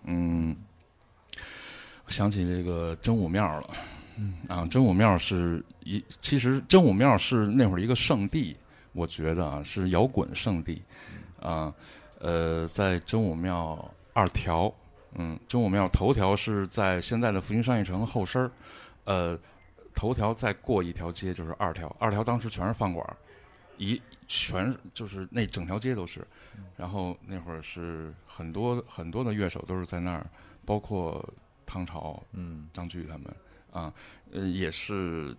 [0.05, 0.55] 嗯，
[2.07, 3.69] 想起这个真武庙了。
[4.17, 8.55] 嗯啊，真武庙是一，其实真武庙是那会儿一个圣地，
[8.93, 10.81] 我觉得啊是摇滚圣地。
[11.39, 11.73] 啊，
[12.19, 14.73] 呃，在真武庙二条，
[15.15, 18.51] 嗯，真武庙头条是在现在的复兴商业城后身儿，
[19.03, 19.39] 呃。
[19.97, 23.03] 头条再过一条街就是二条，二条当时全是饭馆
[23.77, 26.25] 一全就是那整条街都是。
[26.75, 30.23] 然后那会儿是很多很多的乐手都是在那儿，
[30.63, 31.27] 包括
[31.65, 33.35] 唐朝、嗯张炬他们
[33.71, 33.91] 啊，
[34.31, 35.35] 呃也是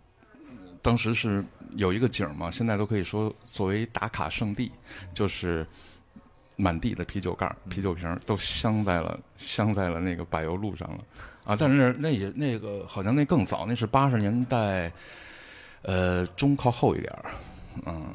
[0.82, 1.44] 当时是
[1.76, 4.72] 有一个景嘛，现在都可以说作为打卡圣地，
[5.14, 5.64] 就是。
[6.60, 10.98] 满地的啤酒盖、啤酒瓶都镶在了镶在了那个柏油路上了，
[11.44, 11.56] 啊！
[11.56, 14.92] 但是那也那个好像那更早，那是八十年代，
[15.82, 17.30] 呃，中靠后一点儿，
[17.86, 18.06] 嗯，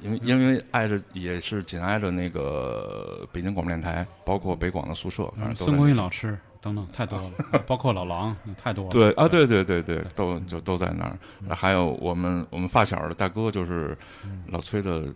[0.00, 8.90] 因为因为挨着也是紧挨着那个北京广播电台，包括北广的宿舍，反正都孙国义老师等等太多了， 啊包括老狼太多了。
[8.90, 11.18] 对啊，对对对对，都就都在那儿。
[11.52, 13.98] 还有我们我们发小的大哥，就是
[14.46, 15.12] 老崔的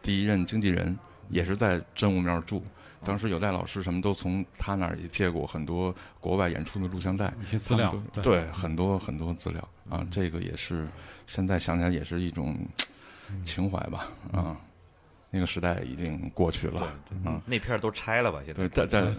[0.00, 0.96] 第一任经纪人，
[1.30, 2.62] 也是在真武庙住。
[3.02, 8.22] 当时有代老师什么都从他那儿也借过很多国外演出的录像带，一些资料对。
[8.22, 9.68] 对，很多很多资料。
[9.88, 10.86] 啊，这个也是
[11.26, 12.58] 现在想起来也是一种
[13.42, 14.56] 情怀吧啊。
[15.30, 16.92] 那个时代已经过去了，
[17.24, 18.40] 嗯，那片儿都拆了吧？
[18.44, 18.68] 现在。
[18.68, 19.14] 对，但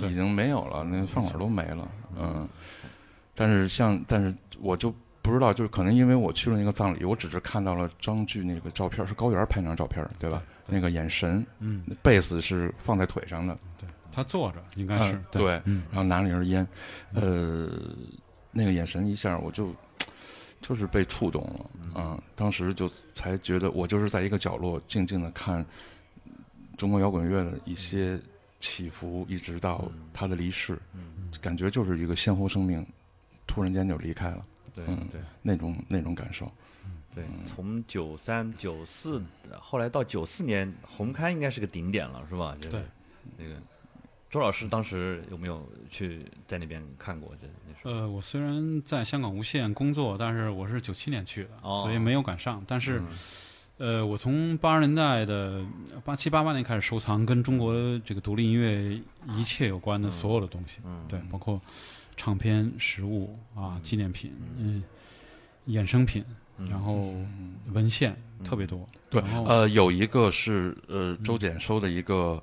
[0.00, 2.48] 但已经没有了，那饭馆都没了，嗯。
[3.34, 10.42] 但是像，但是我就不知道，就是可能因为我去了那个葬礼，我只是看到了张炬那个照片，是高原拍那张照片，对吧？
[10.66, 13.88] 那个眼神，嗯，贝斯是放在腿上的，对。
[14.12, 15.24] 他坐着应该是嗯。
[15.30, 15.82] 对，嗯。
[15.90, 16.66] 然后拿了一根烟，
[17.14, 17.68] 呃，
[18.50, 19.74] 那个眼神一下我就
[20.60, 25.64] 就是被触动了，嗯，当时就才觉得我就是在一个角落静静的看
[26.76, 28.18] 中国摇滚乐的一些
[28.58, 30.78] 起伏，一直到他的离世，
[31.40, 32.84] 感觉就是一个鲜活生命
[33.46, 35.20] 突然间就离开了，对嗯对。
[35.42, 36.50] 那种那种感受，
[37.14, 39.22] 对，从九三九四，
[39.58, 42.56] 后来到九四年，红磡应该是个顶点了，是吧？
[42.60, 42.82] 对，
[43.36, 43.54] 那个
[44.30, 47.34] 周老师当时有没有去在那边看过？
[47.40, 47.90] 这那时候。
[47.90, 52.62] 呃，我虽然在香港无线工作，但是我是九七年去的，哦所以没有赶上。
[52.66, 53.08] 但是，嗯。
[53.78, 55.64] 呃，我从八十年代的
[56.04, 59.00] 八七八八年开始收藏跟中国这个独立音乐
[59.34, 61.02] 一切有关的所有的东西，嗯。
[61.08, 61.58] 对，包括
[62.20, 64.84] 唱片、实物啊、纪念品、嗯、
[65.66, 66.22] 衍生品，
[66.68, 67.14] 然后
[67.72, 68.86] 文献特别多。
[69.08, 72.42] 对，呃，有一个是呃周简收的一个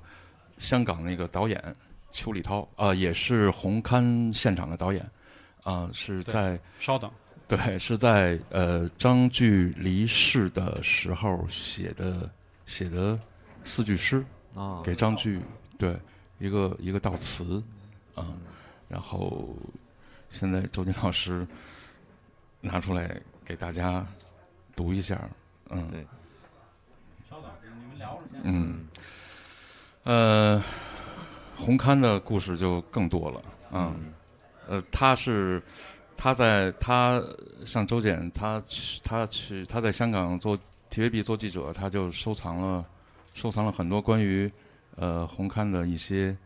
[0.58, 1.62] 香港那个导演
[2.10, 5.08] 邱礼涛，呃，也是红勘现场的导演，
[5.62, 7.08] 啊、是在稍等，
[7.46, 12.28] 对是在呃张炬离世的时候写的
[12.66, 13.16] 写的
[13.62, 14.24] 四句诗，
[14.56, 15.40] 啊，给张炬
[15.78, 15.96] 对
[16.40, 17.62] 一个一个悼词，
[18.16, 18.26] 啊、
[18.88, 19.54] 然后
[20.30, 21.46] 现在周金老师
[22.60, 24.06] 拿出来给大家
[24.74, 25.28] 读一下，
[25.70, 26.06] 嗯，对，
[28.42, 28.86] 嗯，
[30.04, 30.62] 呃，
[31.56, 34.12] 红磡的故事就更多了，嗯，
[34.66, 35.62] 呃，他是
[36.16, 37.22] 他在他
[37.66, 40.58] 像周检，他去他去他在香港做
[40.90, 42.84] TVB 做记者，他就收藏了
[43.34, 44.50] 收藏了很多关于
[44.96, 46.36] 呃红磡的一些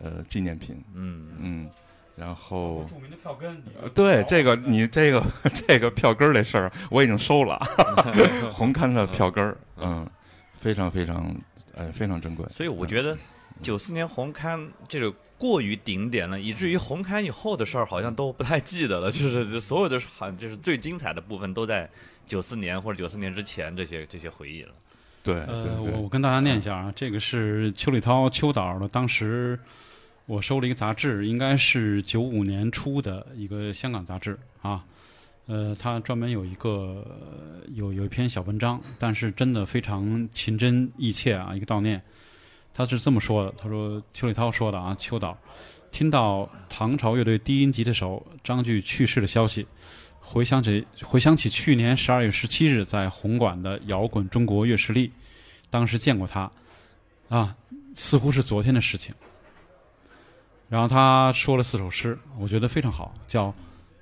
[0.00, 1.30] 呃纪念品，嗯。
[1.38, 1.70] 嗯，
[2.16, 2.84] 然后。
[2.88, 7.58] 著名的票根，呃对这个，你这个这个票根儿这事儿，我已经收了，
[8.52, 10.08] 红勘的票根儿，嗯，
[10.58, 11.34] 非常非常，
[11.74, 12.46] 呃，非常珍贵。
[12.48, 13.16] 所以我觉得
[13.60, 21.88] 九四年红勘这个过于顶点了，以至于红勘以后的事儿好像都不太记得了，就是就所有的好像就是最精彩的部分都在
[22.26, 24.72] 九四年或者九四年之前这些这些回忆了。
[25.24, 29.58] 对对呃，对我我跟大家念一下啊，这个是邱礼涛邱导的，当时
[30.26, 34.84] 我收了一个杂志，应该是九五年初的一个香港杂志啊。
[35.46, 37.04] 呃，他专门有一个
[37.74, 42.00] 有有一篇小文章，但是真的非常情真意切啊，一个悼念。
[42.72, 45.36] 他是这么说的，他说邱礼涛说的啊，邱导
[45.90, 49.66] 听到唐朝乐队低音吉他手张炬去世的消息，
[50.20, 55.10] 回想起回想起去年十二月十七日在红馆的摇滚中国乐势力，
[55.68, 56.50] 当时见过他，
[57.28, 57.54] 啊，
[57.96, 59.12] 似乎是昨天的事情。
[60.72, 63.54] 然后他说了四首诗，我觉得非常好，叫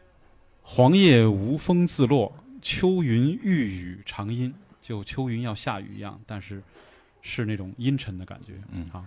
[0.62, 6.62] “黄叶无风自落，秋云欲雨长阴”，就秋云要下雨一样，但是
[7.22, 8.52] 是那种阴沉的感觉。
[8.70, 9.04] 嗯啊，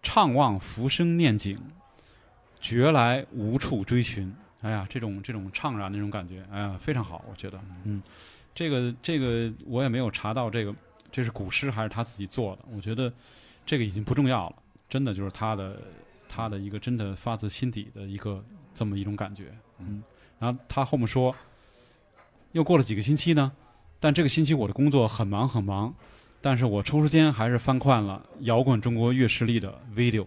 [0.00, 1.58] 怅望浮生念景，
[2.60, 4.32] 觉来无处追寻。
[4.60, 8.00] 哎呀，这种这种怅然的那种感觉，哎呀，非常好，我觉得，嗯，
[8.54, 10.72] 这个这个我也没有查到这个
[11.10, 13.12] 这是古诗还是他自己做的，我觉得
[13.66, 14.56] 这个已经不重要了，
[14.88, 15.82] 真的就是他的
[16.28, 20.02] 他的一个真的发自心底的一个这么一种感觉，嗯，
[20.38, 21.34] 然后他后面说，
[22.52, 23.50] 又过了几个星期呢，
[23.98, 25.94] 但这个星期我的工作很忙很忙，
[26.40, 30.26] 但是我抽时间还是翻看了摇滚中国乐势力的 video，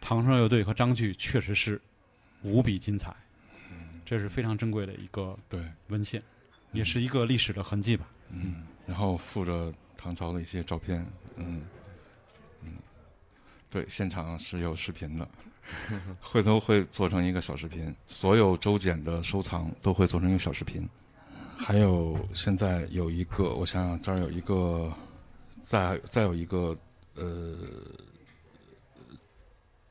[0.00, 1.80] 唐山乐队和张炬确实是
[2.42, 3.14] 无比精彩，
[4.04, 6.20] 这是非常珍贵的一个对，文献，
[6.72, 8.08] 也是一个历史的痕迹吧。
[8.30, 11.00] 嗯，然后附着唐朝的一些照片，
[11.36, 11.62] 嗯嗯，
[13.72, 15.26] 对，现场是有视频的，
[16.20, 20.86] 回头会做成一个小视频，所有周简的收藏都会做成一个小视频。
[21.56, 24.92] 还有现在有一个，我想想，这儿有一个，
[25.62, 26.76] 再再有一个，
[27.14, 27.56] 呃，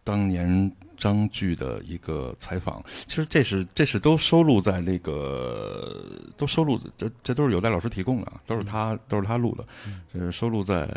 [0.04, 2.84] 当年张炬的一个采访。
[3.08, 6.06] 其实这是这是都收录在那个
[6.38, 9.66] 都收录这这都是有戴老师提供的，都是他都是他录的，
[10.14, 10.88] 呃，收录在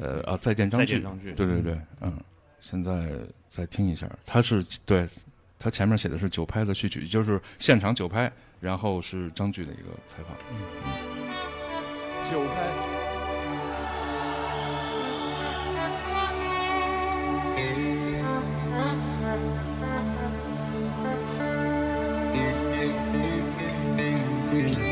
[0.00, 1.00] 呃啊再见张炬，
[1.34, 2.12] 对对对，嗯，
[2.60, 3.08] 现在
[3.48, 5.08] 再听一下，他是对
[5.58, 8.30] 他前面写的是九拍的序曲，就是现场九拍，
[8.60, 10.36] 然后是张炬的一个采访，
[12.22, 12.70] 九拍。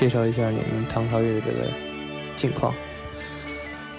[0.00, 1.70] 介绍一下你们唐朝乐的这个
[2.34, 2.74] 近况。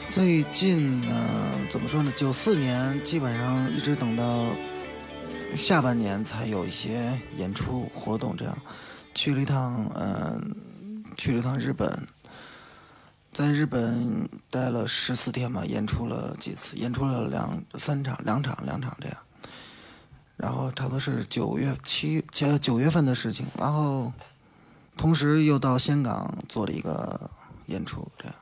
[0.09, 2.11] 最近呢，怎么说呢？
[2.17, 4.47] 九四年基本上一直等到
[5.55, 8.57] 下半年才有一些演出活动，这样
[9.13, 10.55] 去了一趟，嗯，
[11.15, 11.87] 去了一趟日本，
[13.31, 19.17] 在日本待了十四天嘛，演出了几次，演出了两三场，两场两场这样。
[20.35, 24.11] 然后差不多是九月七九九月份的事情，然后。
[25.01, 27.19] 同时又到香港做了一个
[27.65, 28.35] 演出，这样，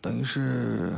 [0.00, 0.92] 等于是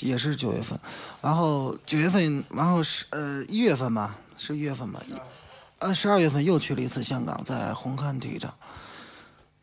[0.00, 0.78] 也是九月份，
[1.22, 5.00] 然后九月份，然后十呃一月份吧，是一月份吧，
[5.78, 8.52] 呃十二月份又去了一次香港，在红磡体育场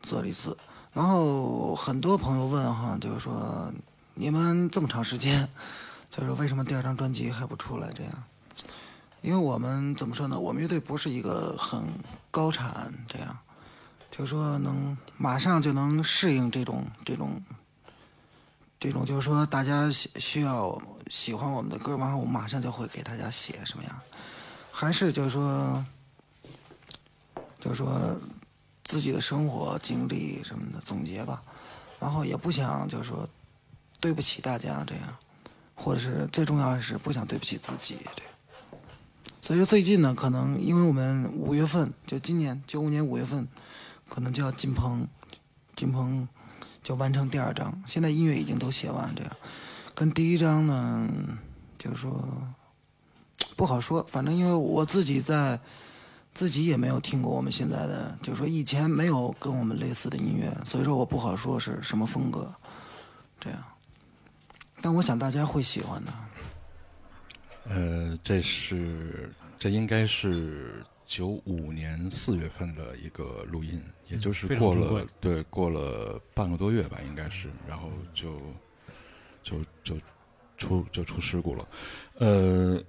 [0.02, 0.56] 做了一次，
[0.92, 3.72] 然后很多朋友问哈，就是说
[4.14, 5.48] 你们这么长时间，
[6.10, 7.88] 就是为什么第二张专辑还不出来？
[7.94, 8.12] 这样，
[9.20, 10.36] 因为我们怎么说呢？
[10.36, 11.80] 我们乐队不是一个很
[12.32, 13.38] 高产这样。
[14.12, 17.42] 就是说，能马上就能适应这种这种
[18.78, 24.00] 这种，就是说，大家需要喜欢我们的歌，然后我马上就会给大家写什么样？
[24.70, 25.82] 还是就是说，
[27.58, 28.20] 就是说
[28.84, 31.42] 自己的生活经历什么的总结吧。
[31.98, 33.26] 然后也不想就是说
[33.98, 35.16] 对不起大家这样，
[35.74, 38.32] 或者是最重要的是不想对不起自己这样。
[39.40, 43.48] 所以说最近呢，可能因为我们五月份就今年九五年五月份。
[44.12, 45.08] 可能就要进棚，
[45.74, 46.28] 进棚
[46.82, 47.82] 就完成第二章。
[47.86, 49.32] 现在音乐已经都写完，这样
[49.94, 51.08] 跟第一章呢，
[51.78, 52.12] 就是说
[53.56, 54.02] 不好说。
[54.02, 55.58] 反正因为我自己在
[56.34, 62.54] 自己也没有听过我们现在的，就是说以前没有跟我们类似的音乐，所以说我不好说是什么风格。
[63.40, 63.58] 这样，
[64.82, 66.12] 但我想大家会喜欢的。
[67.70, 70.84] 呃，这是这应该是。
[71.14, 78.40] 九五年四月份的一个录音，也就是过了对过了半个多月吧，应该是，然后就
[79.42, 79.94] 就就
[80.56, 81.68] 出就出事故了。
[82.14, 82.82] 呃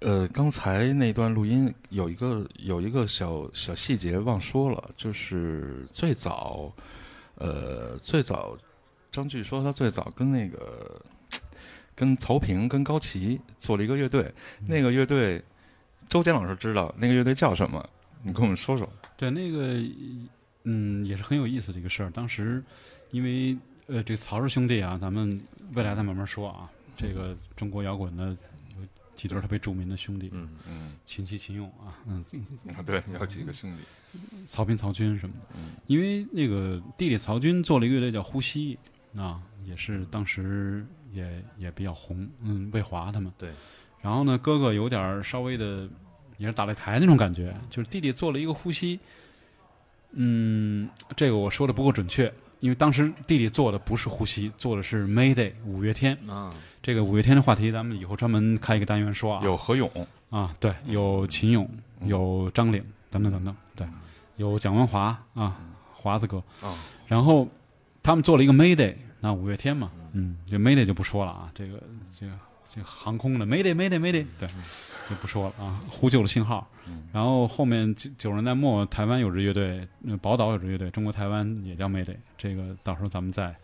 [0.00, 6.72] 呃，刚才那段录音有一个有一个小小细节忘说了，就是最早
[7.34, 8.56] 呃最早
[9.10, 11.02] 张炬说他最早跟那个
[11.96, 14.32] 跟曹平跟高旗做了一个乐队，
[14.68, 15.42] 那个乐队。
[16.14, 17.84] 周坚老师知道那个乐队叫什么？
[18.22, 18.88] 你跟我们说说。
[19.16, 19.82] 对，那个
[20.62, 22.10] 嗯，也是很有意思的一个事儿。
[22.12, 22.62] 当时
[23.10, 23.58] 因为
[23.88, 25.40] 呃，这个曹氏兄弟啊，咱们
[25.72, 26.70] 未来再慢慢说啊。
[26.96, 28.36] 这个中国摇滚的
[29.16, 32.24] 几对特别著名的兄弟，嗯嗯秦琪、秦勇啊，嗯，
[32.76, 33.82] 啊，对，有几个兄弟，
[34.46, 35.56] 曹斌、曹军什么的。
[35.56, 38.78] 嗯因为那个弟弟曹军做了一个乐队叫呼吸
[39.16, 43.32] 啊，也是当时也也比较红，嗯，魏华他们。
[43.36, 43.50] 对。
[44.00, 45.88] 然后呢，哥哥有点儿稍微的，
[46.36, 48.98] 也是打擂台那种感觉，就是弟弟做了一个呼吸。
[50.16, 56.16] 嗯，这个我说的不够准确，因为当时弟弟做的不是呼吸，做的是 Mayday 五月天。
[56.28, 59.44] 啊，这个五月天的话题，咱们以后专门开一个单元说啊。
[59.44, 59.90] 有何勇，
[60.30, 61.68] 啊，对，有秦勇，
[62.04, 63.86] 有张岭，等等等等，对，
[64.36, 65.56] 有蒋文华啊，
[65.92, 66.78] 华子哥，啊，
[67.08, 67.48] 然后
[68.00, 71.82] 他们做了一个 Mayday，那五月天嘛，嗯，这 Mayday 就不说了啊，这个
[72.12, 72.32] 这个
[72.74, 74.48] 这航空的 Mayday Mayday Mayday，对，
[75.08, 76.68] 就不说了啊，呼救的信号。
[77.12, 83.54] 然后后面九九十年代末，台湾有支乐队，呃，宝岛有支乐队，中国台湾也叫 Mayday，这个到时候咱们再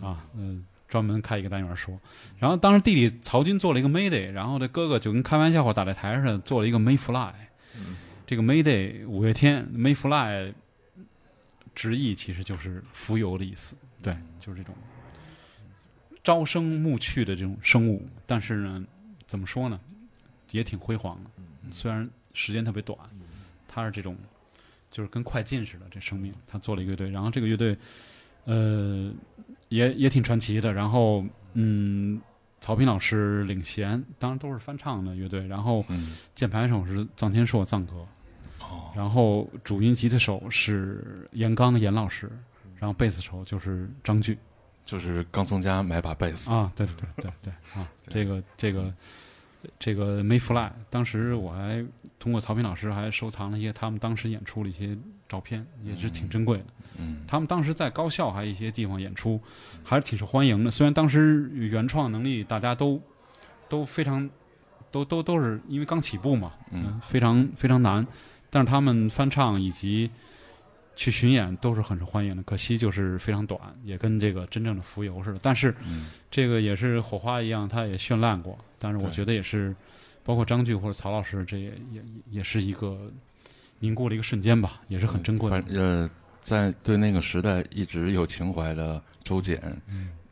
[0.00, 1.96] 啊，嗯、专门开一个单元说。
[2.38, 7.32] 然后当时弟弟曹军做了一个 Mayday，然后这哥哥就跟开玩笑或打在台上做了一个 Mayfly。
[8.26, 10.52] 这个 Mayday 五月天 Mayfly
[11.74, 14.74] 直译其实就是浮游的意思，对，就是这种
[16.26, 18.04] 朝生暮去的这种生物。
[18.26, 18.84] 但是呢，
[19.26, 19.78] 怎么说呢，
[20.50, 21.30] 也挺辉煌的，
[21.70, 22.98] 虽然时间特别短，
[23.68, 24.12] 他是这种
[24.90, 27.76] 就是跟快进似的这生命，他做了一个乐队，然后这个乐队
[28.44, 29.12] 呃
[29.68, 31.24] 也也挺传奇的，然后
[31.54, 32.20] 嗯。
[32.58, 35.46] 曹平老师领衔，当然都是翻唱的乐队。
[35.46, 37.96] 然后嗯键盘手是臧天朔臧哥，
[38.60, 42.32] 哦，然后主音吉他手是严刚严老师，
[42.76, 44.36] 然后贝斯手就是张炬
[44.86, 47.52] 就是刚从家买把贝斯，啊，对对对对对。
[47.78, 48.90] 啊， 这个这个
[49.78, 51.84] 这个 Mayfly，当时我还
[52.18, 54.96] 通过曹平老师还收藏了一些他们当时演出的一些
[55.28, 56.64] 照片，也是挺珍贵的。
[56.98, 57.22] 嗯。
[57.26, 59.40] 他们当时在高校还有一些地方演出，
[59.84, 60.70] 还是挺受欢迎的。
[60.70, 63.02] 虽然当时原创能力大家都
[63.68, 64.30] 都非常
[64.92, 68.06] 都都都是因为刚起步嘛，嗯，非常非常难，
[68.50, 70.08] 但是他们翻唱以及
[70.96, 72.42] 去巡演都是很受欢迎的。
[72.42, 75.38] 可惜就是非常短，也跟这个真正的浮游似的。
[75.40, 78.58] 但是嗯这个也是火花一样，它也绚烂过。
[78.78, 79.74] 但是我觉得也是，
[80.24, 83.10] 包括张炬或者曹老师，这也也也是一个
[83.78, 85.62] 凝固的一个瞬间吧，也是很珍贵的。
[85.68, 86.10] 呃，
[86.42, 89.60] 在对那个时代一直有情怀的周简，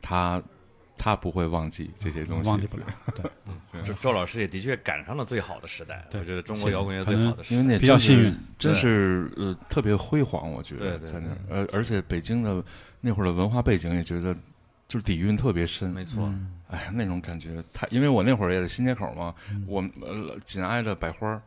[0.01, 0.41] 他
[0.97, 2.85] 他不会忘记这些东西，忘记不了。
[3.15, 7.55] 对，周周老师也的确赶上了最好的时代，我觉得中国摇滚乐最好的时代。
[7.55, 8.35] 因为那比较幸运。
[8.57, 12.63] 真是呃特别辉煌，我觉得对对在那儿，而而且北京的
[13.01, 14.33] 那会儿的文化背景也觉得
[14.87, 16.33] 就是底蕴特别深，没错，
[16.69, 19.63] 哎那种感觉太，因为我那会儿也在新街口嘛，嗯。
[19.67, 21.41] 我呃紧挨着百花儿，嗯，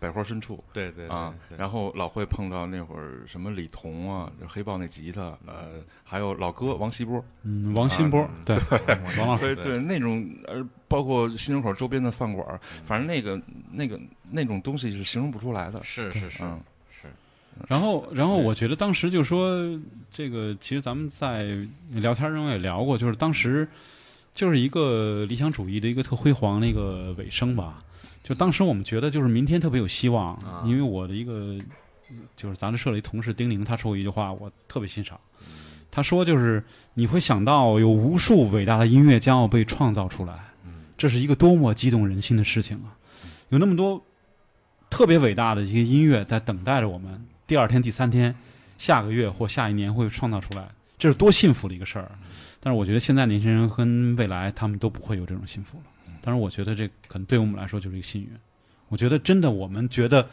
[0.00, 0.64] 百花深处。
[0.72, 8.58] 对对啊，然后老会碰到那会儿什么李彤啊，就黑豹那吉他，呃，还有老哥王锡波，嗯，王新波，对，
[9.18, 13.40] 王老师，对对，那种呃，包括新街口周边的饭馆，反正那个
[13.70, 15.80] 那个那种东西是形容不出来的。
[15.84, 16.58] 是是是嗯
[16.90, 17.08] 是，
[17.68, 19.78] 然后，然后我觉得当时就说
[20.10, 21.44] 这个，其实咱们在
[21.90, 23.68] 聊天中也聊过，就是当时
[24.34, 27.78] 就是一个理想主义的一个特辉煌的一个尾声吧。
[28.30, 31.58] 就当时我们觉得就是明天特别有希望，啊因为我的一个
[32.36, 35.18] 就是杂志社的一同事丁宁，他说过一句话，我特别欣赏。
[35.90, 36.62] 他说就是
[36.94, 40.38] 你会想到有无数伟大的音乐将要被创造出来，
[40.96, 42.94] 这是一个多么激动人心的事情啊！
[43.48, 44.00] 有那么多
[44.88, 48.32] 特别伟大的一些音乐在等待着我们，第二天、第三天、
[48.78, 52.08] 下个月或下一年会创造出来，这是多幸福的一个事儿。
[52.60, 55.84] 但是我觉得现在年轻人跟未来他们都不会有这种幸福了。
[56.22, 58.30] 当然，我觉得这可能对我们来说就是一个幸运。
[58.88, 60.28] 我觉得真的，我们觉得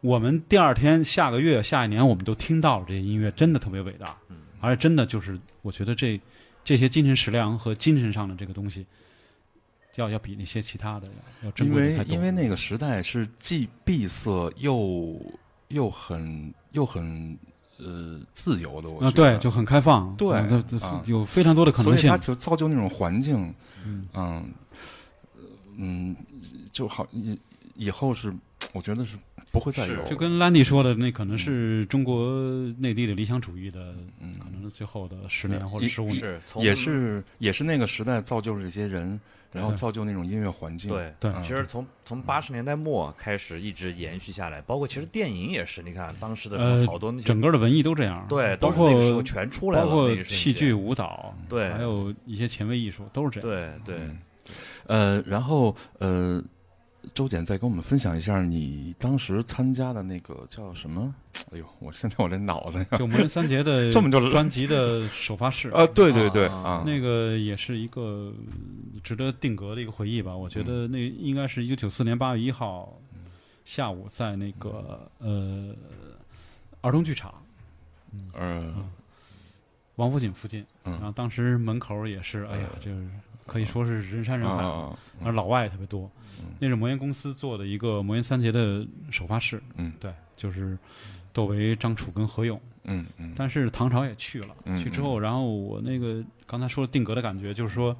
[0.00, 4.16] 我们第二天、下个月、下一年，我们都听到了这些音乐，真的特别伟大。
[4.62, 6.20] 而且真的就是，我觉得这
[6.62, 8.86] 这些精神食粮和精神上的这个东西，
[9.96, 11.08] 要要比那些其他的
[11.42, 12.04] 要珍因为贵。
[12.06, 15.18] 因为那个时代是既闭塞又
[15.68, 17.38] 又很又很
[17.78, 20.42] 呃自由的，我啊，觉得对，就很开放，对
[21.06, 22.18] 有非常多的可能性所以它。
[22.18, 23.54] 就造就那种环境，
[23.86, 24.50] 嗯嗯
[25.80, 26.14] 嗯，
[26.72, 27.38] 就好以
[27.74, 28.32] 以后是
[28.74, 29.16] 我觉得是
[29.50, 32.30] 不会再有，就跟兰迪说的，那可能是中国
[32.78, 34.38] 内地的理想主义的，嗯。
[34.38, 36.16] 可能是最后的十年或者十五年。
[36.16, 39.18] 是也是也是那个时代造就了这些人，
[39.50, 51.70] 然后造就那种音乐环境，对对嗯其实从从八十年代末开始一直延续下来，包括其实电影也是，你看当时的什么呃好多那些整个的文艺都这样，对，包括那个时候括全出来了，包括戏剧、舞蹈，对。
[51.70, 53.80] 还有一些前卫艺术都是这样。
[53.84, 54.04] 对对。
[54.04, 54.18] 嗯
[54.90, 56.42] 呃，然后呃，
[57.14, 61.14] 周简再跟我们分享一下你当时参加的那个叫什么？
[61.52, 68.32] 哎呦，我现在我这脑子呀，就魔人三杰的 这么就是专辑的首发式 啊，对对对啊啊，那个也是一个
[69.04, 70.36] 值得定格的一个回忆吧。
[70.36, 73.00] 我觉得那应该是一九九四年八月一号
[73.64, 75.72] 下午，在那个呃
[76.80, 77.32] 儿童剧场
[78.34, 78.90] 嗯。
[79.96, 83.06] 王府井附近，然后嗯，当时门口也是，哎呀，就是
[83.50, 86.08] 可以说是人山人海，啊而老外也特别多。
[86.60, 89.92] 那是魔岩公司做的一个魔岩三杰的首发式，嗯。
[89.98, 90.78] 对，就是
[91.32, 92.60] 窦唯、张楚跟何勇。
[92.84, 97.94] 嗯嗯，但是唐朝也去了，嗯去之后，然后我那个刚才说的定格的感觉，就是说，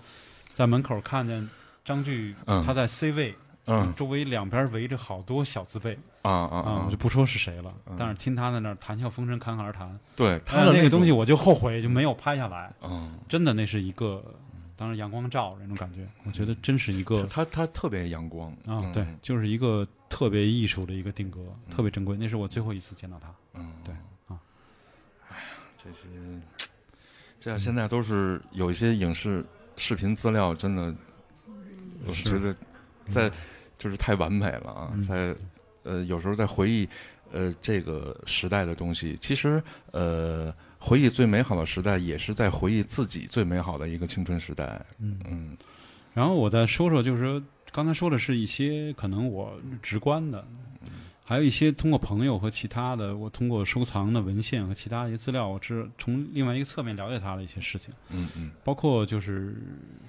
[0.55, 1.47] 在门口看见
[1.85, 3.35] 张炬嗯他在 C 位，
[3.67, 14.25] 嗯周围两边围着好多小字辈啊啊我就，不说是谁了嗯，但是听他在那儿谈笑风生，侃侃而谈，对他他的那个东西，我就后悔就没有拍下来，嗯，真的那是一个，
[14.81, 23.29] 当然阳光照那种感觉，我觉得真是一个他他特别阳光啊，对，就是一个特别艺术的一个定格，特别珍贵，那是我最后一次见到他。
[23.53, 23.95] 嗯，对
[24.27, 24.41] 啊，
[25.29, 25.43] 哎呀，
[25.77, 26.09] 这些
[27.39, 29.45] 这样现在都是有一些影视
[29.77, 30.95] 视频资料，真的，
[32.07, 32.57] 我是觉得
[33.07, 33.31] 在
[33.77, 35.37] 就是太完美了啊，嗯在
[35.83, 36.89] 呃有时候在回忆
[37.31, 40.51] 呃这个时代的东西，其实呃
[40.81, 44.85] 回忆最美好的时代，也是在回忆自己最美好的一个青春时代。
[44.99, 45.21] 嗯。
[45.29, 45.57] 嗯。
[46.15, 49.53] 然后我再说说，就是说刚才说的是一些可能我
[49.83, 50.45] 直观的，
[51.23, 58.51] 还有一些通过朋友和其他的，我通过收藏的文献和其他一些资料，我是从另外一个侧面了解他的一些事情，嗯嗯。
[58.65, 59.55] 包括就是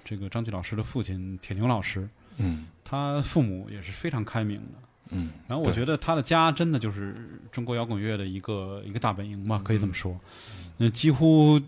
[0.03, 2.07] 这个张炬老师的父亲铁牛老师，
[2.37, 2.65] 嗯。
[2.83, 4.79] 他父母也是非常开明的。
[5.13, 10.17] 嗯，然后我觉得他的家真的就是中国摇滚乐的一个一个大本营吧，可以这么说。
[10.57, 11.59] 嗯，几乎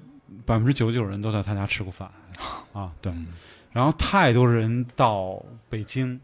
[0.45, 2.09] 百分之九十九人都在他家吃过饭
[2.73, 3.11] 啊，对。
[3.11, 3.27] 嗯
[3.73, 6.19] 然后太多人到北京，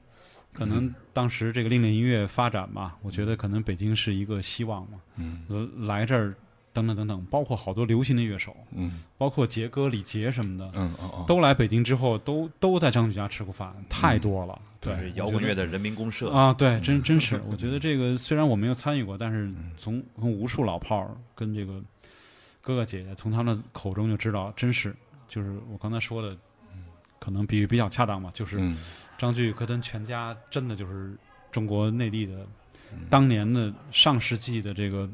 [0.53, 6.35] 可能当时这个另类音乐发展吧，我觉得可能北京是一个希望嘛，嗯呃来这儿
[6.71, 14.61] 等等等等，包括好多流行的乐手，嗯包括杰哥、李杰什么的，嗯哦哦，都来北京之后，都都在张炬家吃过饭，太多了。
[14.79, 16.29] 对，摇滚乐的人民公社。
[16.29, 21.81] 啊，对，真真是， 我觉得这个虽然我没有参与过，但是从从无数老炮儿跟这个
[22.69, 24.95] 哥哥姐姐从他们的口中就知道，真是
[25.27, 26.37] 就是我刚才说的，
[27.17, 28.77] 可能比喻比较恰当吧，就是嗯。
[29.17, 31.17] 张炬和他全家真的就是
[31.51, 32.45] 中国内地的
[33.09, 35.09] 当年的上世纪的这个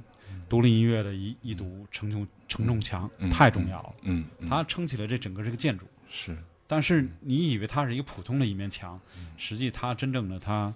[0.49, 4.49] 独立音乐的一一堵承重承重墙嗯，太重要了，嗯，嗯。
[4.49, 5.85] 它撑起了这整个这个建筑。
[6.11, 6.37] 是。
[6.67, 8.99] 但是你以为它是一个普通的一面墙，
[9.37, 10.73] 实际它真正的它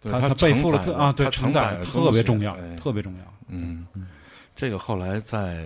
[0.00, 3.34] 对它它背负了特啊，对，承载特别重要特别重要。
[3.48, 3.86] 嗯，
[4.54, 5.64] 这个后来在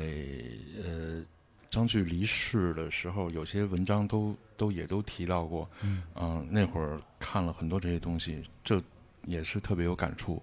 [0.82, 1.22] 呃
[1.70, 5.68] 张炬离世的时候，有些文章都都也都提到过。
[5.82, 8.82] 嗯那会儿看了很多这些东西，这
[9.26, 10.41] 也是特别有感触。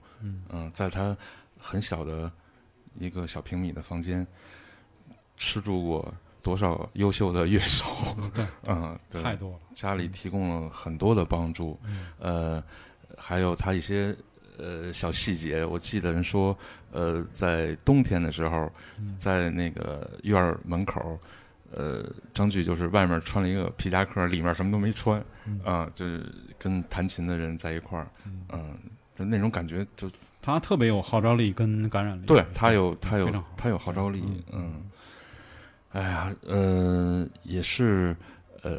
[0.50, 1.16] 嗯在他
[1.58, 2.30] 很小的
[3.00, 4.26] 一个小平米的房间，
[5.38, 6.14] 吃住过
[6.44, 7.86] 多少优秀的乐手？
[8.34, 9.60] 对，嗯，对， 太多了。
[9.74, 11.80] 家里提供了很多的帮助，
[12.20, 12.62] 呃，
[13.18, 14.14] 还有他一些
[14.62, 15.66] 呃小细节。
[15.66, 16.56] 我记得人说，
[16.92, 18.72] 呃，在冬天的时候，
[19.18, 21.20] 在那个院儿门口，
[21.74, 25.24] 呃，张炬就是外面穿了一个皮夹克，里面什么都没穿，
[25.64, 26.24] 啊、就是
[26.60, 28.08] 跟弹琴的人在一块儿，
[28.54, 28.78] 嗯、
[29.16, 30.10] 就那种感觉就
[30.42, 32.26] 他特别有号召力跟感染力。
[32.26, 34.84] 对他有他有他有号召力，嗯，
[35.94, 38.16] 哎呀，呃，也是
[38.64, 38.72] 呃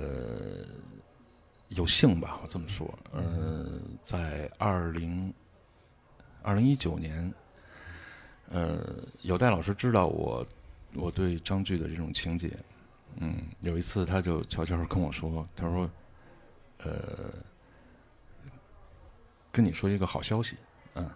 [1.68, 3.66] 有幸吧，我这么说，呃，
[4.02, 5.32] 在二零
[6.42, 7.32] 二零一九年，
[8.50, 10.46] 呃，有戴老师知道我
[10.94, 12.50] 我对张炬的这种情节，
[13.16, 15.90] 嗯，有一次他就悄悄跟我说，他说，
[16.78, 17.32] 呃，
[19.50, 20.56] 跟你说一个好消息，
[20.94, 21.10] 嗯。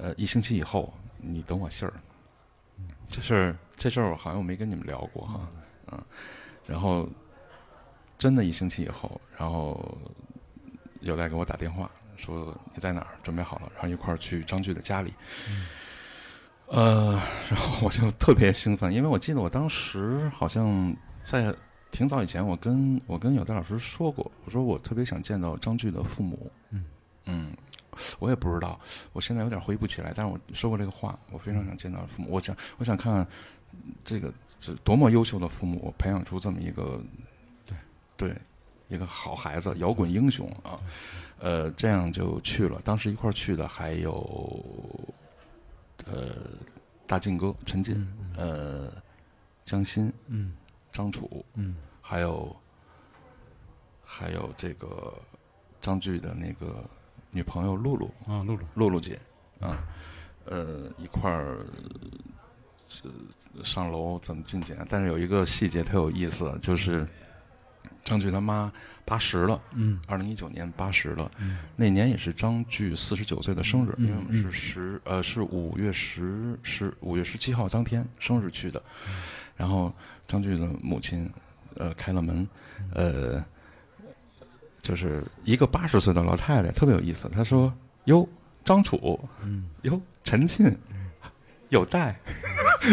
[0.00, 1.92] 呃，一星期以后你等我信儿。
[3.08, 5.48] 这事儿这事儿我好像我没跟你们聊过哈，
[5.90, 6.00] 嗯，
[6.64, 7.08] 然后
[8.16, 9.98] 真的一星期以后，然后
[11.00, 15.14] 有代给我打电话说你在哪儿，准备好了，然后一块儿去张炬的家里。
[16.66, 17.12] 呃，
[17.48, 20.94] 然后我就特别兴奋，因为我记得我当时好像
[21.24, 21.54] 在
[21.90, 26.50] 挺早以前，我跟我跟有代老师说过，我说我特别想见到张炬的父母。
[26.70, 26.84] 嗯
[27.24, 27.52] 嗯，
[28.18, 28.78] 我也不知道，
[29.14, 32.28] 我现在有点回忆不起来，但是我说过这个话，我非常想见到父母。
[32.30, 33.26] 我想，我想看
[34.04, 37.00] 这个这多么优秀的父母培养出这么一个
[37.64, 37.76] 对
[38.16, 38.36] 对
[38.88, 40.78] 一个好孩子，摇滚英雄啊。
[41.40, 42.80] 呃，这样就去了。
[42.84, 44.64] 当时一块儿去的还有
[46.06, 46.34] 呃
[47.06, 48.92] 大靖哥陈进，呃
[49.64, 50.54] 江欣、嗯。
[50.90, 51.76] 张楚，嗯。
[52.00, 52.56] 还有
[54.02, 55.12] 还有这个
[55.80, 56.82] 张炬的那个
[57.30, 59.20] 女朋友露露啊，露露，露露姐
[59.60, 59.84] 啊，
[60.46, 61.66] 呃，一块儿
[62.88, 63.02] 是
[63.62, 64.74] 上楼怎么进去？
[64.88, 67.06] 但是有一个细节特有意思，就是
[68.08, 68.72] 张炬他妈
[69.04, 70.00] 八十了，嗯。
[70.06, 71.58] 二零一九年八十了，嗯。
[71.76, 74.52] 那年也是张炬四十九岁的生日，嗯因为我们是嗯。
[74.52, 78.82] 十呃是五月十十五月十七号当天生日去的，
[79.56, 79.92] 然后
[80.26, 81.30] 张炬的母亲
[81.76, 82.48] 呃开了门，
[82.94, 83.44] 呃
[84.80, 87.70] 就是一个八十岁的老太太，特别有意思，她说
[88.06, 88.26] ：“哟，
[88.64, 90.74] 张楚，嗯，哟，陈庆，
[91.68, 92.18] 有带。”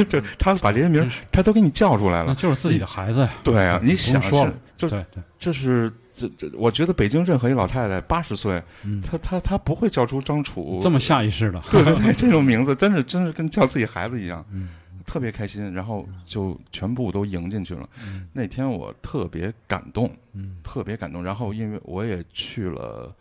[0.10, 2.26] 就他把这些名儿，她都给你叫出来了。
[2.30, 3.30] 那就是自己的孩子呀。
[3.44, 4.32] 对啊，你想是
[4.78, 14.70] 就对对，这是这这，我觉得北京任何一老太太八十岁，嗯，她她她不会叫出张楚这么下意识的，对对 对这种名字，真是真是跟叫自己孩子一样，嗯
[15.06, 17.88] 特别开心，然后就全部都迎进去了。
[18.04, 21.24] 嗯那天我特别感动，嗯特别感动。
[21.24, 23.16] 然后因为我也去了，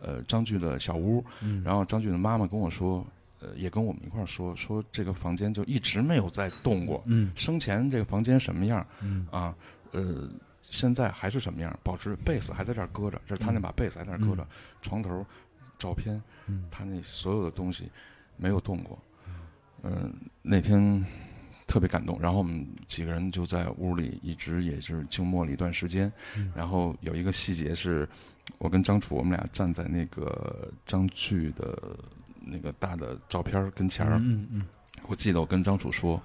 [0.00, 3.06] 呃，张炬的小屋，嗯，然后张炬的妈妈跟我说，
[3.40, 9.54] 呃，也跟我们一块儿说，说这个房间就一直没有再动过，嗯生前这个房间什么样嗯啊？
[9.92, 10.28] 呃，
[10.70, 11.78] 现在还是什么样？
[11.82, 14.46] 保持贝斯还在这儿搁着，这是他那把贝斯还在那儿搁着，
[14.82, 15.24] 床头
[15.78, 17.90] 照片，嗯他那所有的东西
[18.36, 18.98] 没有动过。
[19.82, 20.12] 嗯、
[20.42, 21.04] 那天
[21.66, 26.12] 特别感动，然后我们几个人就在屋里一直也是静默了一段时间。
[26.36, 28.08] 嗯然后有一个细节是，
[28.58, 31.78] 我跟张楚我们俩站在那个张炬的
[32.40, 34.66] 那个大的照片跟前儿，嗯嗯
[35.08, 36.20] 我记得我跟张楚说，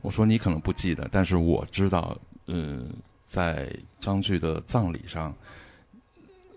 [0.00, 2.16] 我说你可能不记得，但是我知道，
[2.46, 2.84] 呃，
[3.34, 3.68] 在
[4.00, 5.34] 张炬的葬礼上，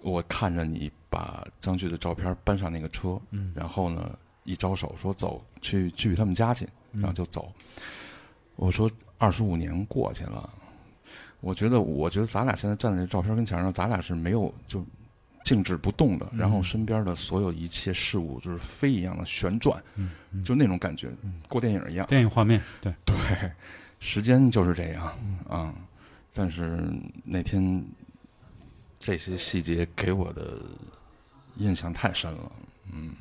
[0.03, 7.01] 我看着你把张炬的照片搬上那个车，嗯，然后呢一招手说走去去他们家去，嗯。
[7.01, 7.51] 然后就走。
[8.57, 10.47] 我说二十五年过去了，
[11.39, 14.85] 我觉得我觉得咱俩现在站在这照片跟前儿上，咱俩是没有就
[15.43, 16.37] 静止不动的，嗯。
[16.37, 20.43] 然后身边的所有一切事物就是飞一样的旋转，嗯嗯。
[20.43, 21.09] 就那种感觉，
[21.49, 22.05] 过电影一样。
[22.05, 23.15] 电影画面，对，对，
[23.99, 25.39] 时间就是这样嗯。
[25.49, 25.73] 啊。
[26.37, 26.79] 但是
[27.23, 27.83] 那天
[28.99, 30.59] 这些细节给我的
[31.55, 32.51] 印象太深了，
[32.93, 33.15] 嗯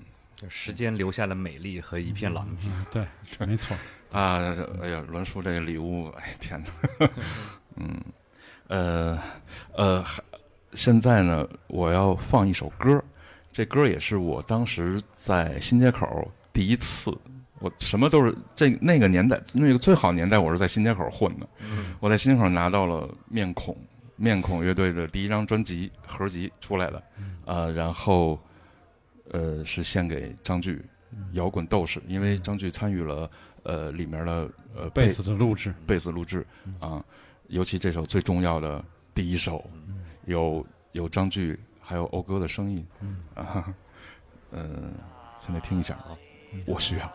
[0.51, 2.69] 时间留下了美丽和一片狼藉。
[2.71, 3.07] 嗯对，
[3.47, 3.75] 没错，
[4.13, 7.09] 啊，这哎呀，栾叔这个礼物，哎天哪，
[7.77, 7.99] 嗯，
[8.69, 9.19] 呃
[9.73, 10.23] 呃，还
[10.75, 13.03] 现在呢，我要放一首歌，
[13.51, 17.17] 这歌也是我当时在新街口第一次。
[17.59, 21.49] 我什么都是这那个年代，那个最好年代，我是在新街口混的。
[22.01, 23.77] 我在新街口拿到了面孔
[24.17, 27.03] 面孔乐队的第一张专辑合集出来的，
[27.47, 28.39] 呃，然后
[29.31, 30.79] 呃是献给张炬
[31.33, 33.31] 摇滚斗士，因为张炬参与了
[33.63, 36.47] 呃里面的呃贝斯的录制，贝斯录制
[36.79, 37.03] 啊，
[37.49, 38.85] 尤其这首最重要的
[39.15, 39.65] 第一首，
[40.27, 42.87] 有有张炬还有欧哥的声音。
[43.35, 43.75] 啊，
[44.51, 44.91] 呃，
[45.39, 46.17] 现在听一下啊，
[46.67, 47.13] 我需要。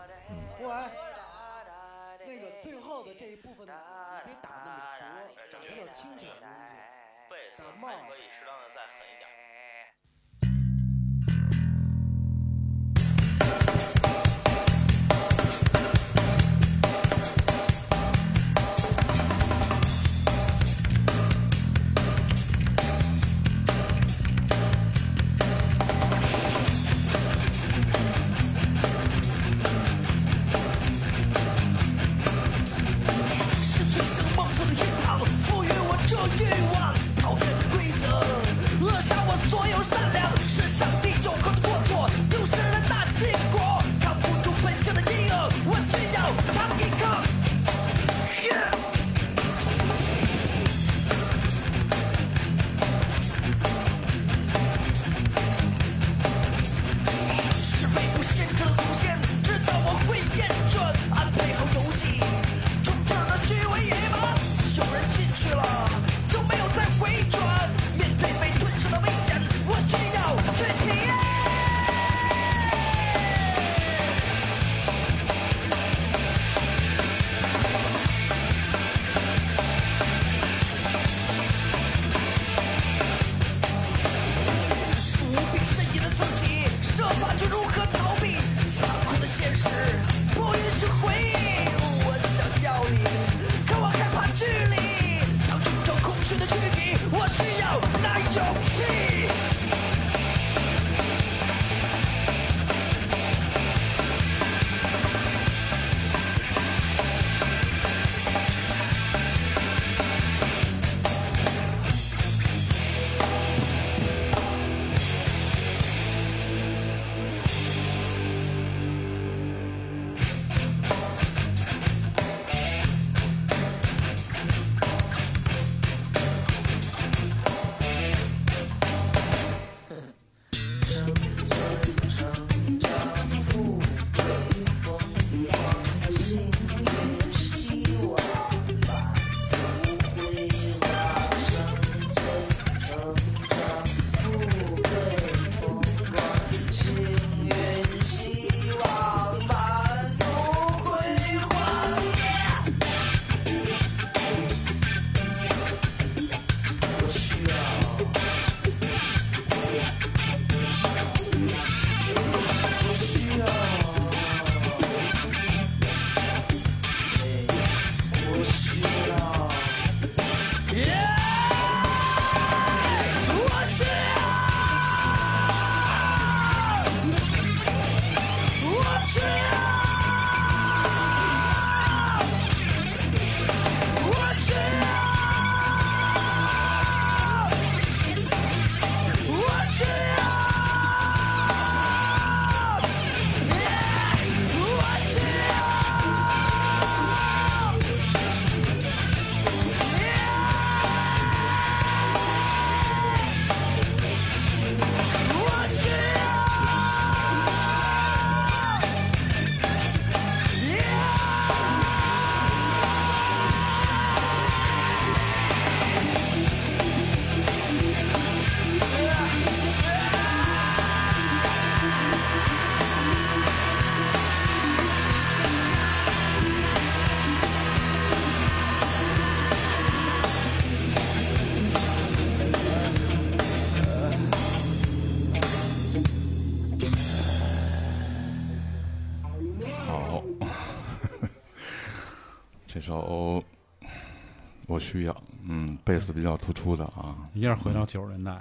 [245.91, 248.39] 贝斯比较突出的啊，一下回到九十年代，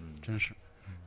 [0.00, 0.14] 嗯。
[0.22, 0.54] 真是。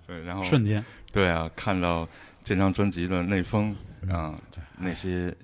[0.05, 0.83] 对，然后瞬间。
[1.11, 2.07] 对啊，看到
[2.43, 3.75] 这张专辑的内封
[4.07, 4.31] 啊，
[4.77, 5.35] 那些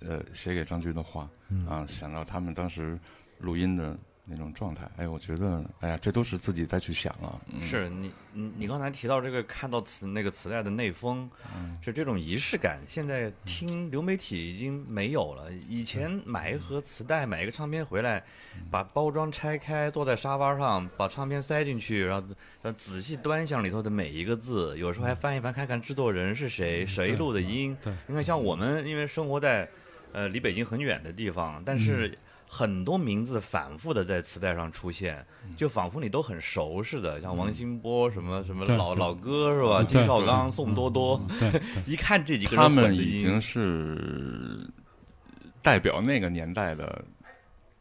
[0.00, 1.28] 呃写给张军的话
[1.68, 2.98] 啊，想到他们当时
[3.38, 3.94] 录音的
[4.24, 11.28] 那种状态，哎，我觉得，哎呀，这都是自己再去想了，嗯、是你你你刚才提到这个看到磁那个磁带的内封，
[11.80, 15.52] 是这种仪式感，现在听流媒体已经没有了。
[15.68, 18.22] 以前买一盒磁带，买一个唱片回来，
[18.70, 22.28] 把包装拆开，坐在沙发上，把唱片塞进去，然后
[22.62, 27.76] 然后仔细端详里头的每一个字，有时候还翻一翻，看看制作人是谁，谁录的音。
[27.82, 29.68] 对，你看像我们因为生活在
[30.12, 32.16] 呃离北京很远的地方，但是。
[32.54, 35.24] 很多名字反复的在磁带上出现，
[35.56, 39.82] 就仿佛你都很熟似的，像王新波什么什么老老哥是吧？
[39.82, 41.18] 金少刚、宋多多，
[41.86, 44.68] 一看这几个人他们已经是
[45.62, 47.02] 代表那个年代的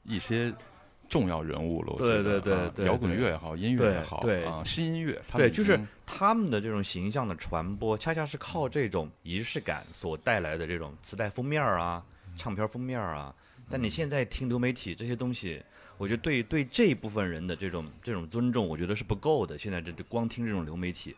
[0.03, 0.53] 一些
[1.09, 1.91] 重要人物了。
[1.91, 12.01] 我对对对对啊摇滚乐也好，音乐也好，对啊，新音乐，对，就是他们的这种形象的传播，恰恰是靠这种仪式感所带来的这种磁带封面啊、
[12.37, 13.35] 唱片封面啊。
[13.71, 15.61] 但你现在听流媒体这些东西，
[15.97, 19.57] 我觉得对对这一部分人的这种这种尊重，我觉得是不够的。
[19.57, 21.15] 现在这这光听这种流媒体，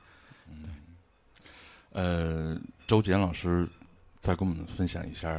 [1.91, 3.67] 呃，周杰老师
[4.19, 5.29] 再跟我们分享一下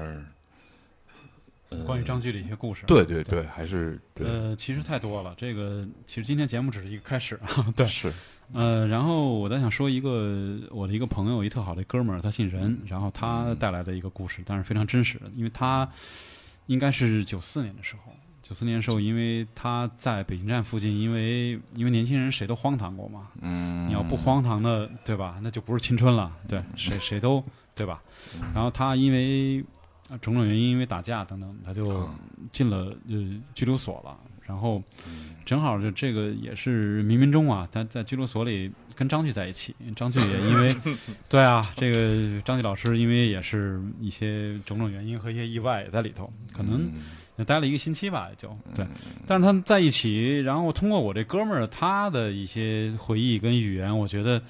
[1.84, 2.84] 关于张炬的一些故事。
[2.86, 5.34] 对对对，还是对，呃，其实太多了。
[5.36, 7.66] 这个其实今天节目只是一个开始啊。
[7.74, 8.12] 对，是，
[8.52, 15.90] 呃，然后我在想说一个我的一个朋友，一特好的哥们儿，他姓任，然后他带来的一个故事，但是非常真实的，因为他
[16.66, 18.12] 应该是九四年的时候，
[18.42, 25.38] 九四年的时候，因为他在北京站附近，因为因为年轻人谁都荒唐过嘛，嗯，你要不荒唐的，对吧？
[25.42, 27.42] 那就不是青春了，对，谁谁都
[27.74, 28.02] 对吧？
[28.54, 29.64] 然后他因为
[30.08, 32.08] 呃种种原因，因为打架等等，他就
[32.52, 34.18] 进了呃拘留所了。
[34.46, 34.82] 然后
[35.44, 40.68] 正好就这个也是冥冥中啊，他在拘留所里跟张炬在一起，张炬也因为
[41.28, 46.90] 对啊，这个张炬老师因为也是一些种种原因和一些意外也在里头，可能
[47.36, 48.86] 也待了一个星期吧，也就对。
[49.26, 54.40] 但是他们在一起，然后通过我这哥们儿他的一些回忆跟语言，我觉得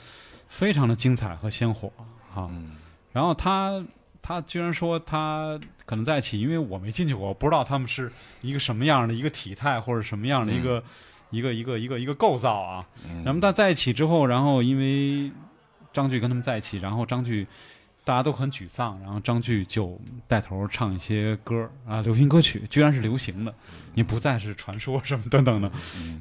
[0.48, 1.88] 非常的精彩和鲜活
[2.34, 2.48] 啊。
[2.50, 2.72] 嗯
[3.12, 3.80] 然后他
[4.26, 8.10] 他居然说他可能在一起，因为我没进去过，我不知道他们是
[8.40, 10.82] 一个什么样的一个体态或者什么样的一个、
[11.28, 12.86] 一个一个一个一个构造啊。
[13.22, 15.30] 然后他在一起之后，然后因为
[15.92, 17.46] 张炬跟他们在一起，然后张炬
[18.02, 23.54] 大家都很沮丧，然后张炬就带头唱一些歌啊，流行歌曲，居然是流行的，
[23.94, 25.70] 也不再是传说什么等等的。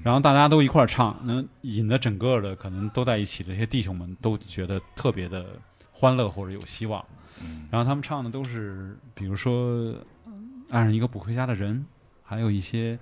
[0.04, 5.46] 然后大家都一块儿唱，能引得整个的可能都在一起的这些弟兄们都觉得特别的
[5.94, 7.02] 欢乐或者有希望。
[7.72, 9.96] 然后他们唱的都是，比如说
[10.70, 11.86] 爱上一个不回家的人，
[12.24, 12.98] 还有一些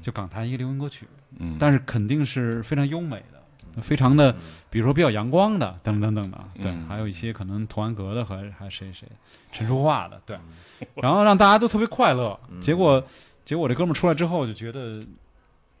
[0.00, 1.06] 就港台一个流行歌曲，
[1.38, 4.34] 嗯，但是肯定是非常优美的，非常的，
[4.70, 6.86] 比如说比较阳光的，等等等的，对，嗯。
[6.86, 9.08] 还有一些可能童安格的和还谁谁
[9.50, 10.38] 陈淑桦的，对，
[11.02, 12.38] 然后让大家都特别快乐。
[12.60, 13.04] 结果
[13.44, 15.04] 结果这哥们儿出来之后就觉得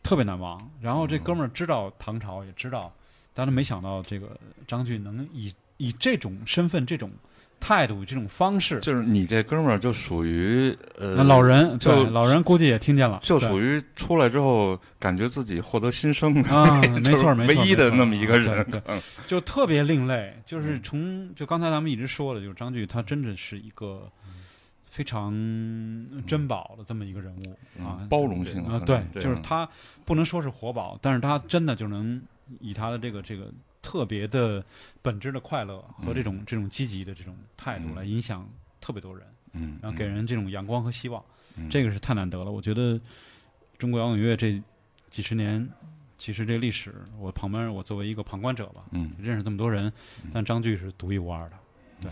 [0.02, 2.92] 特别难忘，然后这哥们儿知道唐朝，也知道，
[3.32, 4.36] 但是没想到这个
[4.66, 7.10] 张俊能以以这种身份、这种
[7.66, 18.82] 态度、这种方式，就是你这哥们儿就属于呃老人就对老人估计也听见了，就属于出来之后感觉自己获得新生的啊， 没错，没错，唯一的那么一个人，对，对。
[18.88, 20.36] 嗯 就特别另类。
[20.44, 24.06] 就是从就刚才咱们一直说的，就是张炬，他真的是一个
[24.90, 25.32] 非常
[26.26, 29.66] 珍宝的这么一个人物啊嗯，包容性啊，对就是他
[30.04, 32.20] 不能说是活宝，但是他真的就能
[32.60, 33.50] 以他的这个这个
[33.84, 34.64] 特别的
[35.02, 37.94] 本质的快乐和这种这种积极的这种态度嗯。
[37.96, 38.48] 来影响
[38.80, 41.22] 特别多人，嗯，然后给人这种阳光和希望。
[41.56, 41.68] 嗯。
[41.68, 42.50] 这个是太难得了。
[42.50, 42.98] 我觉得
[43.76, 44.60] 中国摇滚乐这
[45.10, 45.68] 几十年，
[46.16, 49.12] 其实这历史，我旁边我作为一个旁观者吧，嗯。
[49.20, 49.92] 认识这么多人，
[50.32, 51.52] 但张炬是独一无二的，
[52.00, 52.10] 对，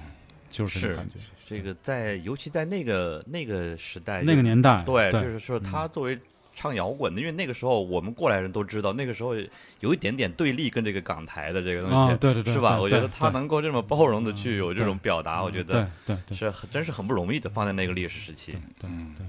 [0.51, 1.17] 就是这种感觉。
[1.47, 6.19] 这个在尤其在那个那个时代，那个年代，对，就是说他作为
[6.55, 9.35] 唱摇滚的，因为那个时候我们过来人都知道，那个时候
[9.81, 12.79] 有一点点对立跟这个港台的这个东西，啊，对对对，是吧？
[12.81, 18.53] 我觉得他能够这么包容的去有这种表达，我觉得对对是很真是很不容易的，放在那个历史时期。
[18.79, 19.27] 对嗯对，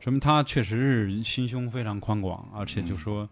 [0.00, 3.28] 说明他确实是心胸非常宽广，而且嗯就说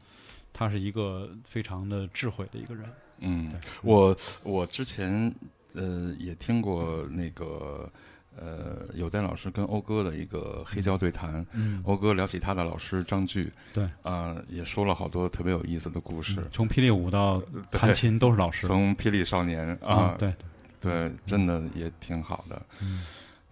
[0.52, 2.84] 他是一个非常的智慧的一个人。
[3.20, 3.52] 嗯，
[3.82, 5.32] 我我之前
[5.74, 7.88] 呃也听过那个
[8.36, 20.34] 呃有代老师跟欧哥的一个黑胶对谈，嗯，欧哥聊起他的老师张炬，对，啊、也说了好多特别有意思的故事，从霹雳舞到弹琴都是老师从霹雳少年啊啊，，对，
[20.80, 22.62] 对，真的也挺好的。
[22.80, 23.04] 嗯。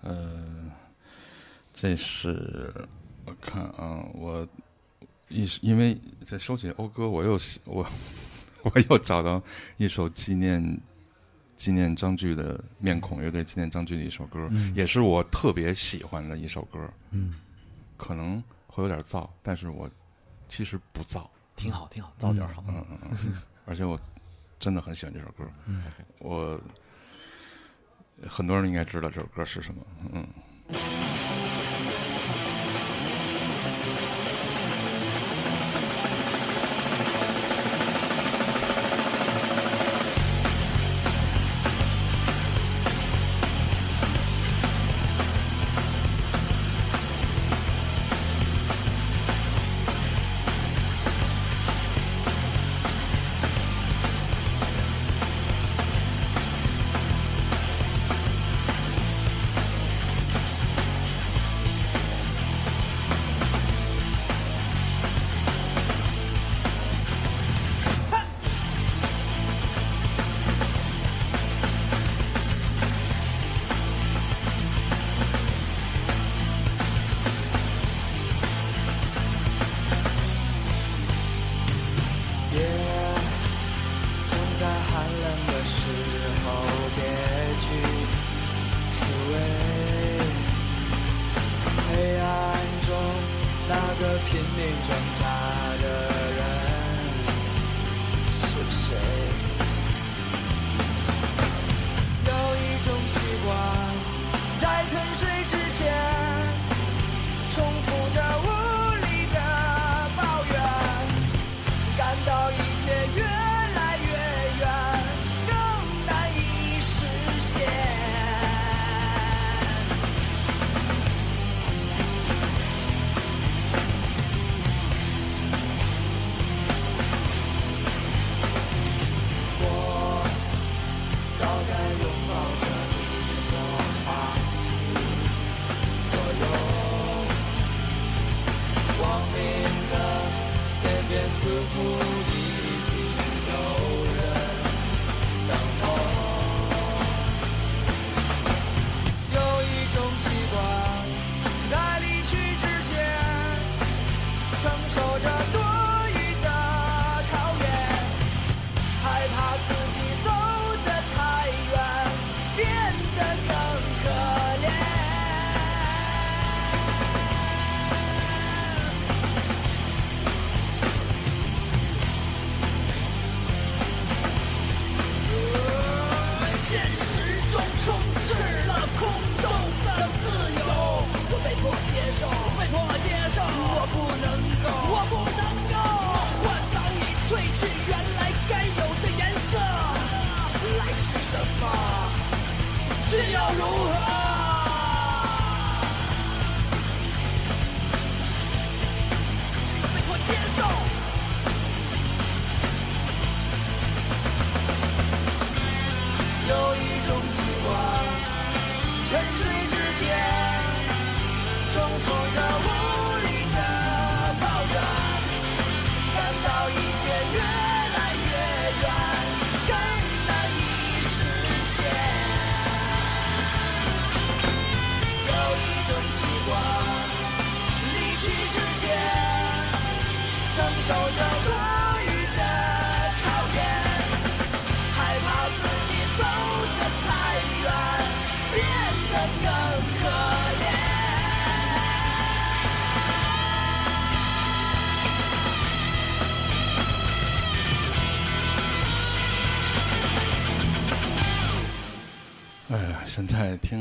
[0.03, 0.71] 呃，
[1.75, 2.73] 这是
[3.27, 4.49] 我看啊，我
[5.29, 7.87] 一因为在收起欧哥，我又是我
[8.65, 9.43] 我又找到
[9.77, 10.81] 一首纪念
[11.61, 16.91] 纪念张炬的面孔乐队纪念张炬的一首歌，嗯也是我特别喜欢的一首歌。
[17.11, 17.35] 嗯，
[17.99, 19.87] 可能会有点燥，但是我
[20.49, 22.65] 其实不燥，挺好，挺好，燥点好。
[22.67, 24.01] 嗯嗯嗯，而且我
[24.59, 25.45] 真的很喜欢这首歌。
[25.67, 25.85] 嗯
[26.21, 26.59] 我
[28.27, 29.83] 很多人应该知道这首歌是什么。
[30.15, 30.27] 嗯。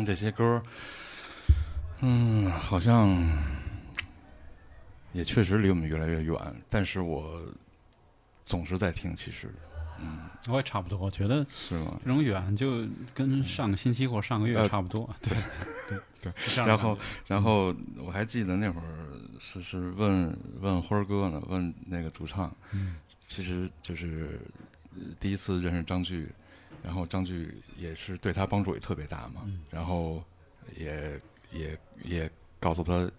[0.10, 0.60] 这些歌，
[2.02, 3.16] 嗯，好像
[5.14, 6.36] 也确实离我们越来越远。
[6.68, 7.40] 但是我
[8.44, 9.54] 总是在听，其实
[10.02, 12.00] 嗯我也差不多，我觉得是吗？
[12.04, 15.08] 这种远就跟上个星期或上个月呃差不多。
[15.22, 15.38] 对
[15.88, 16.98] 对对然后，
[17.28, 22.96] 然后我还记得那会儿是是问问辉儿哥呢，问那个主唱，嗯
[23.28, 24.40] 其实就是
[24.96, 26.28] 呃第一次认识张炬，
[26.84, 30.24] 然后张炬也是对他帮助也特别大嘛，嗯然后
[30.78, 31.20] 也
[31.52, 33.10] 也也告诉他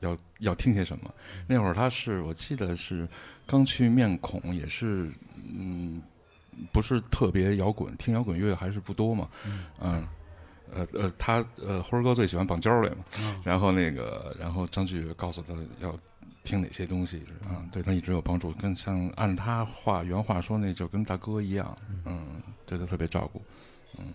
[0.00, 1.12] 要要要听些什么。
[1.46, 3.08] 那会儿他是我记得是
[3.46, 5.10] 刚去面孔，也是
[5.52, 6.02] 嗯
[6.72, 9.28] 不是特别摇滚，听摇滚乐还是不多嘛，
[9.80, 10.06] 嗯。
[10.74, 15.94] 呃呃，他呃，辉儿哥最喜欢绑交嘞嘛，嗯然后那个，然后张炬告诉他要
[16.44, 18.50] 听哪些东西啊，对他一直有帮助。
[18.52, 22.31] 跟像按他话原话说，那就跟大哥一样，嗯，
[22.76, 23.42] 对他特别照顾，
[23.98, 24.06] 嗯。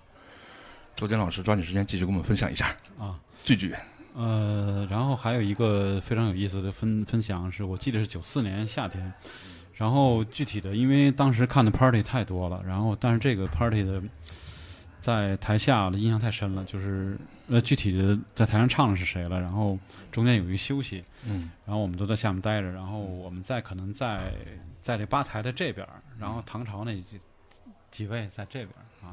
[0.96, 3.72] 周坚老师抓紧时间继续跟我们分享一下啊，句句。
[4.16, 9.14] 呃，然后还有一个非常有意思的分分享，是我记得是九四年夏天，
[9.76, 14.02] 然后具体的，因为当时看的 party 太多了，然后但是这个 party 的
[15.00, 17.16] 在台下的印象太深了，就是
[17.48, 19.78] 呃具体的在台上唱的是谁了，然后
[20.12, 24.34] 中间有一个休息，嗯，然后我们都在下面待着，然后我们在可能在
[24.82, 25.88] 在这吧台的这边，
[26.18, 27.00] 然后唐朝那
[27.98, 28.70] 几几位在这边
[29.02, 29.10] 啊。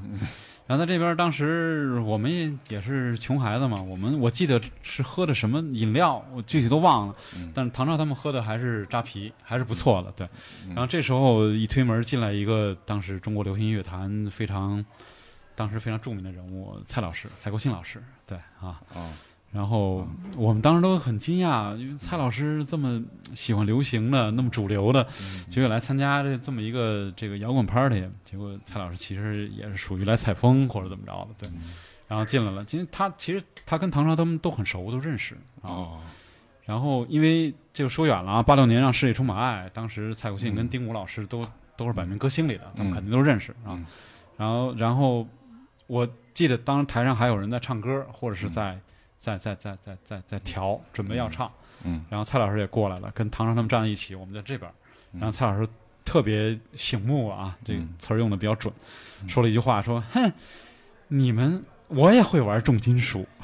[0.67, 7.15] 然后在这边，当时我们也也是穷孩子嘛，我们我记得是喝的什么饮料，我具体都忘了。
[7.55, 10.13] 但是唐朝他们喝的还是扎啤，还是不错的。
[10.13, 10.29] 对，
[10.69, 14.85] 然后这时候一推门进来一个当时中国流行乐坛非常，
[15.55, 18.03] 当时非常著名的人物蔡老师，蔡国庆老师。
[18.27, 18.81] 对啊。
[19.55, 20.05] 然后
[20.37, 23.01] 我们当时都很惊讶，因为蔡老师这么
[23.37, 25.07] 喜欢流行的，那么主流的，
[25.49, 28.05] 结果来参加这这么一个这个摇滚 party。
[28.21, 31.49] 结果蔡老师其实也是属于来采风或者怎么着的，对。
[32.09, 35.39] 然后进来了，今天他其实他跟唐朝他们都很熟，都认识。
[35.61, 36.01] 哦。
[36.65, 41.47] 然后因为就说远了啊，八六年让世界充满爱，当时蔡国庆跟丁武老师都
[41.77, 43.79] 都是百名歌星里的，他们肯定都认识啊。
[44.37, 45.25] 然后然后
[45.87, 48.77] 我记得当时台上还有人在唱歌，或者是在。
[49.25, 51.51] 在在在在在在调，准备要唱，
[51.83, 54.71] 嗯，然后蔡老师也过来了，跟唐朝他们站在一起，我们在这边，
[55.13, 55.67] 然后蔡老师
[56.05, 58.71] 特别醒目啊，这个词儿用的比较准，
[59.27, 60.31] 说了一句话，说：“哼，
[61.09, 63.27] 你们我也会玩重金属。”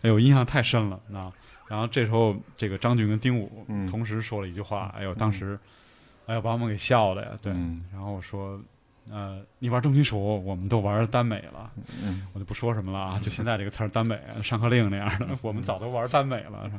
[0.00, 1.30] 哎呦，印象太深了啊！
[1.68, 5.58] 然后这时候，这个张俊跟丁武同时说了一句话，哎呦，当时，
[6.24, 7.52] 哎呦，把我们给笑的呀，对，
[7.92, 8.58] 然后我说。
[9.10, 11.70] 呃，你玩重金属，我们都玩耽美了，
[12.32, 13.18] 我就不说什么了啊。
[13.18, 16.70] 就现在这个词儿“耽美”，上课令那样的，我们早都玩耽美了。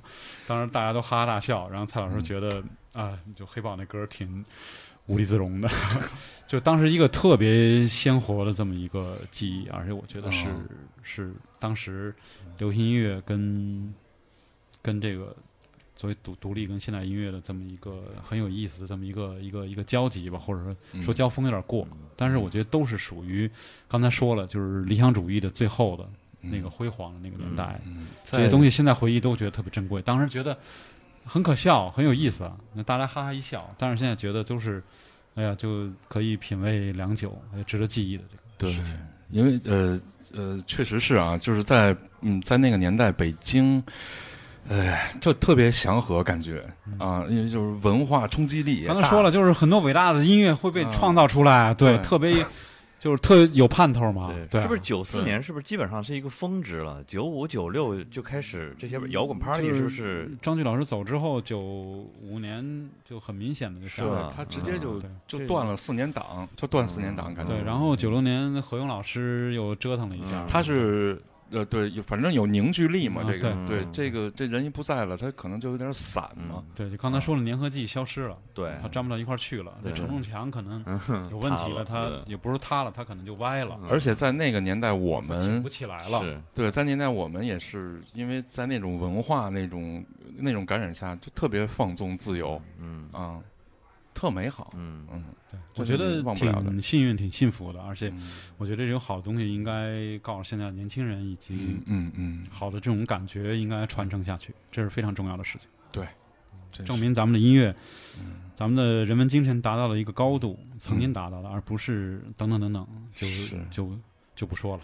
[0.48, 2.64] 当时大家都哈哈大笑，然后蔡老师觉得
[2.94, 4.44] 啊，就黑豹那歌挺
[5.08, 5.70] 无地自容的，
[6.48, 10.48] 就当时一个特别鲜活的这么一个记忆，而且我觉得是
[11.03, 12.16] 是当时
[12.58, 13.94] 流行音乐跟
[14.82, 15.36] 跟这个。
[16.02, 23.48] 作为独独立跟现代音乐的这么一个很有意思的这么一个一个一个交集吧，或者说说交锋有点过，但是我觉得都是属于
[23.88, 26.10] 刚才说了，就是理想主义的最后的
[26.41, 27.80] 那个辉煌的那个年代。
[28.23, 30.57] 这些东西现在回忆都觉得特别珍贵，当时觉得
[31.23, 33.72] 很可笑，很有意思，那大家哈哈一笑。
[33.78, 34.82] 但是现在觉得都是，
[35.36, 38.23] 哎呀，就可以品味良久，也值得记忆的
[38.57, 38.98] 这个事情。
[39.30, 40.02] 因为呃
[40.34, 43.84] 呃，确实是啊，就是在嗯在那个年代，北京。
[44.72, 46.65] 哎，就特别祥和感觉
[46.98, 48.85] 啊，因为就是文化冲击力。
[48.88, 52.45] 刚才说了，就是很多伟大的音乐会被创造出来，对，特别
[52.98, 54.34] 就是特有盼头嘛。
[54.49, 55.43] 对，是不是九四年？
[55.43, 57.03] 是不是基本上是一个峰值了？
[57.06, 60.31] 九五、九六就开始这些摇滚 party，是不是？
[60.41, 67.52] 张炬老师走之后，九五年就很明显的就下来，他直接就就断了四年档，就断四年档，感觉。
[67.52, 71.22] 对，然后九六年何勇老师又折腾了一下，他是。
[71.52, 76.64] 呃，对，反正有凝聚力嘛，这个对，这个这人一不在了，他可能就有点散嘛。
[76.73, 79.78] 对，就刚才说了，粘合剂消失了，对，他粘不到一块儿去了。
[79.84, 80.84] 对，承重墙可能
[81.30, 83.78] 有问题了，它也不是塌了，它可能就歪了。
[83.90, 86.23] 而且在那个年代，我们不起来了。
[86.53, 90.03] 对，在年代我们也是因为在那种文化那种
[90.38, 93.40] 那种感染下，就特别放纵自由，嗯啊。
[94.13, 98.11] 特美好，嗯嗯，对，我觉得挺幸运、挺幸福的，而且
[98.57, 105.67] 我觉得这种好的东西应该告诉现在的年轻人，以及嗯嗯，好的这种感觉应该传承下去，这是非常重要的事情。
[105.91, 106.05] 对，
[106.85, 107.73] 证明咱们的音乐，
[108.53, 113.27] 咱们的人文精神达到了一个高度，曾经达到了，而不是等等等等，就
[113.71, 113.97] 就
[114.35, 114.83] 就不说了。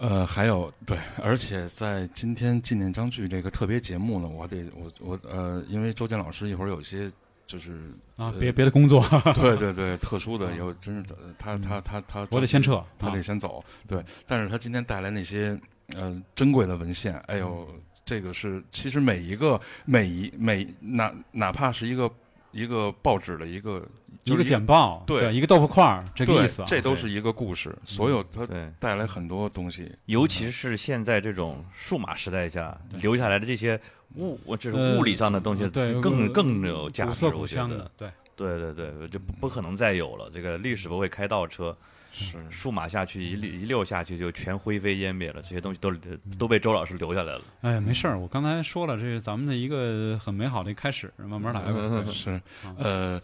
[0.00, 7.12] 呃，还有对，而且在今天纪念张炬这个特别节目呢，我得我我呃，因为周健老师一会儿有些。
[7.46, 9.04] 就是啊，别别的工作，
[9.36, 11.04] 对对对，特殊的有，真是
[11.38, 14.02] 他他他他，我得先撤，他得先走，对。
[14.26, 15.58] 但是他今天带来那些
[15.94, 17.68] 呃珍贵的文献，哎呦，
[18.04, 22.10] 这个是其实每一个每一每哪哪怕是一个
[22.52, 23.86] 一个报纸的一个
[24.24, 27.76] 一个简报，对，一个豆腐块儿，这个意思，这都是一个故事。
[27.84, 28.48] 所有他
[28.78, 33.78] 带来很多东西，尤其是现在这种数码时代下留下来的这些。
[34.16, 37.26] 物，我这是物理上的东西，对，更更有价值。
[37.26, 40.30] 我觉得，对，对对对，就不不可能再有了。
[40.32, 41.76] 这个历史不会开倒车，
[42.12, 45.42] 是数码下去一溜一溜下去就全灰飞烟灭了。
[45.42, 45.92] 这些东西都
[46.38, 47.42] 都被周老师留下来了。
[47.62, 52.04] 哎，没事儿，我刚才说了，这是咱们的一个很美好的开始，慢慢来吧。
[52.10, 52.40] 是，
[52.78, 53.20] 呃，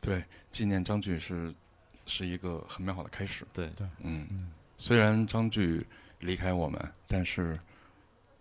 [0.00, 1.52] 对，纪念张炬是
[2.06, 3.46] 是一个很美好的开始。
[3.52, 5.84] 对对，嗯，虽然张炬
[6.20, 7.58] 离开我们，但是。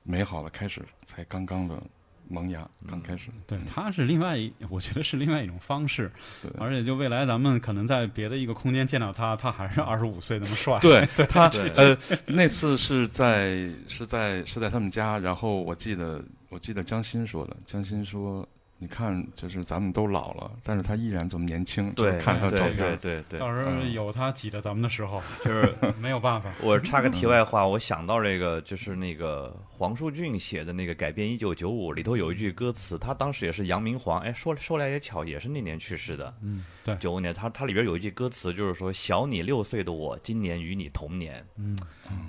[0.06, 1.82] 美好的开始才刚刚的
[2.28, 3.30] 萌芽，刚开始。
[3.46, 10.80] 对，它是另外一，我觉得是另外一种方式，对而且就未来咱们可能在别的一个空间见到他，他还是二十五岁那么帅。
[10.80, 18.48] 对他 对呃，那次是在是在是在他们家，然后我记得我记得江欣说的，江欣说。
[18.84, 21.96] 你看，就是咱们都老了，但是他依然这么年轻。
[21.96, 26.52] 就是对，看他照对片，对对对，到时候有他挤着咱们的时候， 就是没有办法。
[26.62, 41.78] 我插个题外话，我想到这个，就是那个黄舒骏写的那个《改编一九九五》里头有一句歌词，他当时也是杨明煌，哎，说说来也巧，也是那年去世的，嗯，对，九五年，他他里边有一句歌词，就是说小你六岁的我，今年与你同年，嗯，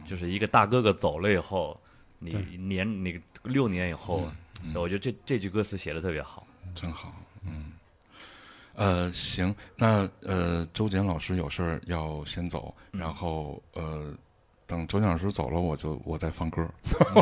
[0.09, 1.81] 就是一个大哥哥走了以后，
[2.21, 4.31] 你年那个六年以后，
[4.75, 6.47] 我觉得这这句歌词写的特别好。
[6.75, 7.13] 真好。
[7.47, 7.73] 嗯，
[8.75, 14.13] 呃，行，那呃，周简老师有事儿要先走，然后呃，
[14.67, 16.67] 等周简老师走了，我就我再放歌。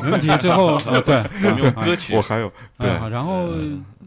[0.02, 0.28] 没问题。
[0.38, 1.22] 最后，呃，对，
[1.84, 2.14] 歌曲？
[2.16, 3.52] 我还有对啊，然后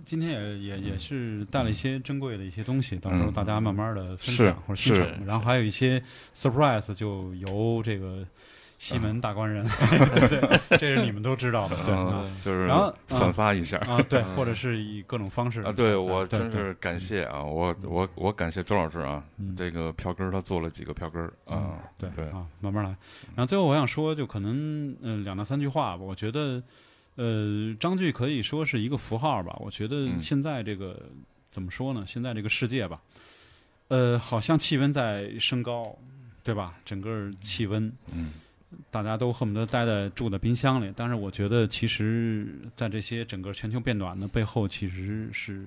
[0.05, 5.25] 今天也也也是带了一些珍贵的一些东西，到时候大家慢慢的分享或者欣赏是。
[5.25, 6.01] 然后还有一些
[6.33, 8.25] surprise，就由这个
[8.77, 13.77] 西门大官人，对对，这是你们都知道的，对啊嗯，就是然后散发一下。
[13.79, 22.89] 啊，对，或者是以各种方式啊，对我对对真是感谢啊，我我我感谢周老师啊，嗯这个票根他做了几个票根啊，对对啊，慢慢来。
[23.33, 26.03] 然后最后我想说，就可能嗯、呃两到三句话吧。
[26.03, 26.61] 我觉得
[27.15, 29.55] 呃张炬可以说是一个符号吧。
[29.59, 31.01] 我觉得嗯现在这个、
[31.49, 32.03] 怎么说呢？
[32.05, 33.01] 现在这个世界吧，
[33.87, 35.97] 呃，好像气温在升高，
[36.43, 36.75] 对吧？
[36.83, 38.33] 整个气温嗯
[38.91, 40.91] 大家都恨不得待在住的冰箱里。
[40.95, 45.65] 但是我觉得，其实，在这些整个全球变暖的背后，其实是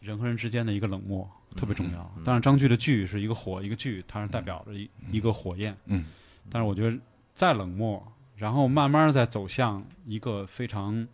[0.00, 2.14] 人和人之间的一个冷漠，特别重要。
[2.24, 5.76] 但是，张炬的炬是一个火，一个炬，它是代表着一一个火焰。
[5.86, 6.04] 嗯
[6.48, 6.96] 但是我觉得
[7.34, 8.00] 再冷漠，
[8.36, 11.06] 然后慢慢再走向一个非常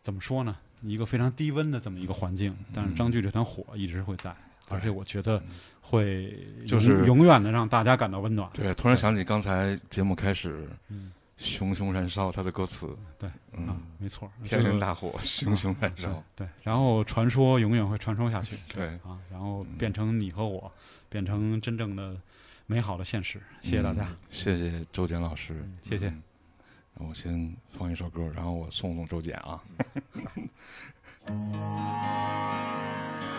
[0.00, 0.56] 怎么说呢？
[0.80, 2.54] 一个非常低温的这么一个环境。
[2.72, 4.34] 但是张炬这团火一直会在，
[4.68, 5.42] 而且我觉得
[5.80, 8.48] 会就是永永远的让大家感到温暖。
[8.52, 12.88] 对，突然想起刚才节目开始嗯，熊熊燃烧，它的歌词，
[13.18, 18.56] 对嗯啊，没错，天这个人大火， 熊熊燃烧，对，然后传说永远会传说下去。
[18.74, 20.70] 对啊，然后变成你和我，
[21.08, 22.16] 变成真正的
[22.66, 23.40] 美好的现实。
[23.62, 26.22] 谢谢大家，嗯谢谢周简老师嗯，谢谢嗯
[27.08, 29.62] 我先放一首歌，然后我送送周简啊。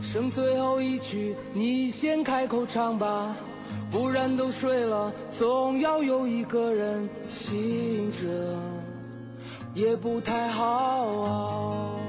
[0.00, 3.36] 剩最后一曲，你先开口唱吧，
[3.90, 8.58] 不然都睡了，总要有一个人醒着，
[9.74, 12.05] 也不太好啊。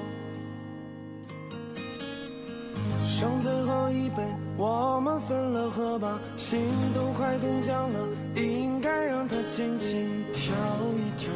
[3.07, 4.21] 剩最后一杯，
[4.57, 6.59] 我们分了喝吧，心
[6.93, 7.99] 都快冻僵了，
[8.35, 10.53] 应该让它轻轻跳
[10.97, 11.29] 一跳，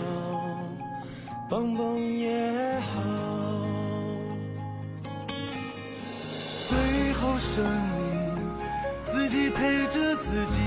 [1.49, 2.99] 蹦蹦也好。
[6.67, 8.01] 最后剩你，
[9.03, 10.59] 自己陪着自己。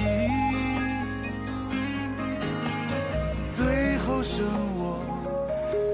[3.54, 4.44] 最后剩
[4.78, 4.98] 我，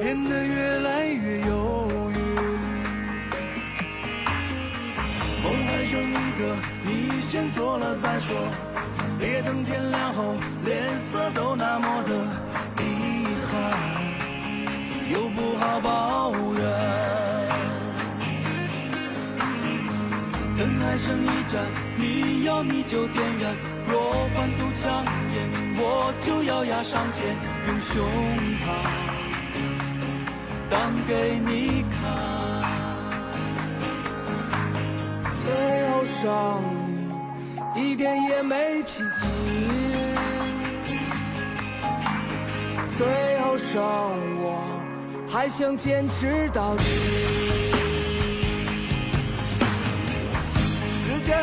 [0.01, 1.40] 变得越来越
[7.31, 8.35] 先做了再说。
[9.17, 10.35] 别等天亮后，
[10.65, 10.83] 脸
[11.13, 12.13] 色都那么的
[12.83, 13.55] 遗憾，
[15.13, 16.61] 又不好抱怨。
[20.59, 23.55] 等还剩一盏，你要你就点燃。
[23.87, 24.91] 若换堵枪
[25.33, 25.49] 眼，
[25.79, 27.37] 我就咬牙上前，
[27.69, 28.05] 用胸
[28.59, 28.67] 膛
[30.69, 31.97] 挡给你看。
[35.45, 35.49] 最
[35.91, 36.80] 后伤你
[37.77, 39.05] 一点也没脾气，
[42.99, 43.81] 最后剩
[44.43, 44.65] 我
[45.29, 46.83] 还想坚持到底。
[51.05, 51.39] 时间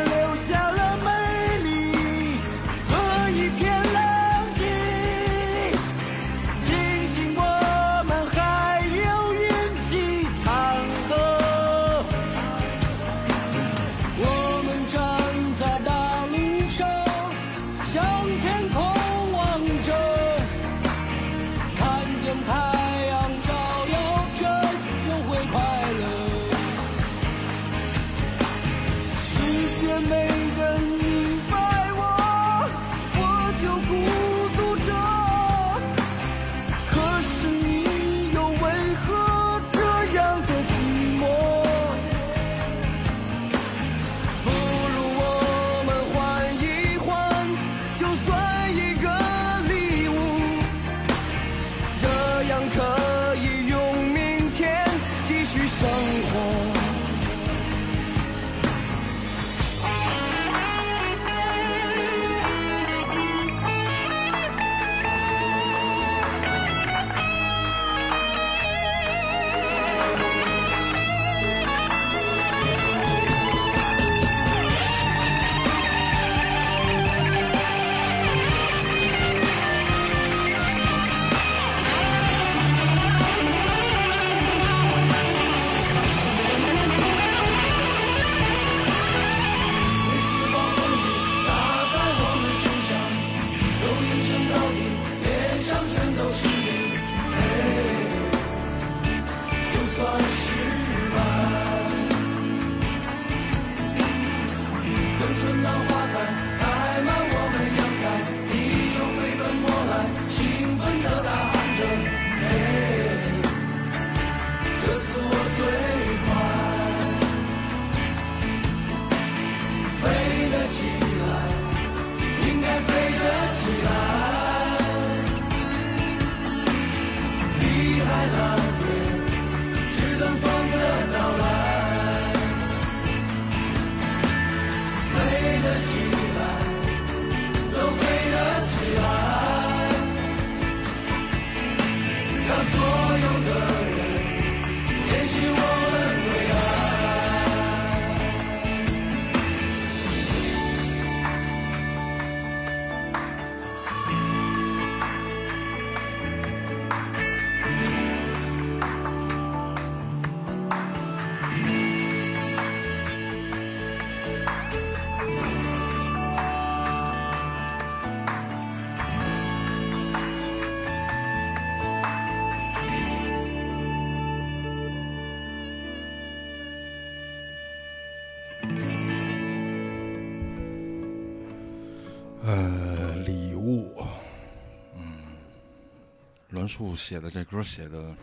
[186.67, 188.13] 栾树写的这歌写的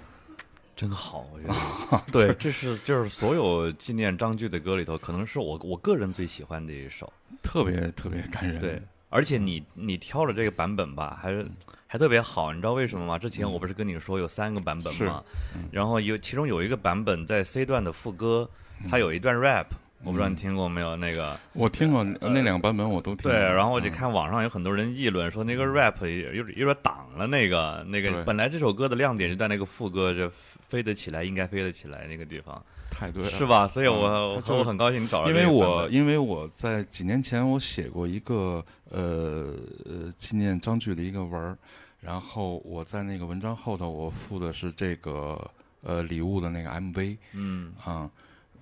[0.76, 2.02] 真好，我觉得。
[2.12, 7.10] 对， 这是就是所有纪念张炬的歌里头，可能是我我个人最喜欢的一首，
[7.42, 8.60] 特别特别感人。
[8.60, 11.46] 对，而且你你挑了这个版本吧，还是
[11.86, 13.18] 还特别好，你知道为什么吗？
[13.18, 15.24] 之前我不是跟你说有三个版本吗？
[15.70, 18.48] 然后有其中有一个版本在 C 段的副歌，
[18.90, 19.66] 它有一段 rap。
[20.02, 20.94] 我不知道你听过没有？
[20.96, 23.30] 那个我听过那两个版本，我都听。
[23.30, 28.22] 对，然后我就看网上有很多人议论说，那个 rap 有有点挡了那个那个。
[28.24, 30.30] 本来这首歌的亮点就在那个副歌，就
[30.68, 32.62] 飞得起来，应该飞得起来那个地方。
[32.90, 33.66] 太对了，是吧？
[33.66, 35.28] 所以我我很高兴你找到。
[35.30, 39.54] 因为我因为我在几年前我写过一个呃
[39.86, 41.56] 呃纪念张炬的一个文儿，
[42.00, 45.50] 然后我在那个文章后头我附的是这个
[45.82, 47.16] 呃礼物的那个 MV。
[47.32, 48.10] 嗯啊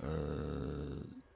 [0.00, 0.06] 呃。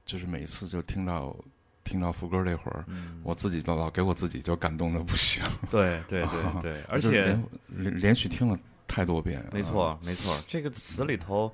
[0.07, 1.37] 就是每次就听到
[1.85, 2.85] 听到副歌那会儿，
[3.23, 5.43] 我自己都老给我自己就感动的不行。
[5.71, 7.37] 对对对对， 而且
[7.69, 9.45] 连连续听了太多遍。
[9.53, 11.53] 没错没错，这个词里头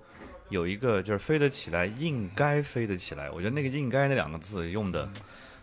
[0.51, 3.31] 有一个就是飞得起来，应该飞得起来。
[3.31, 5.09] 我觉得那个“应该”那两个字用的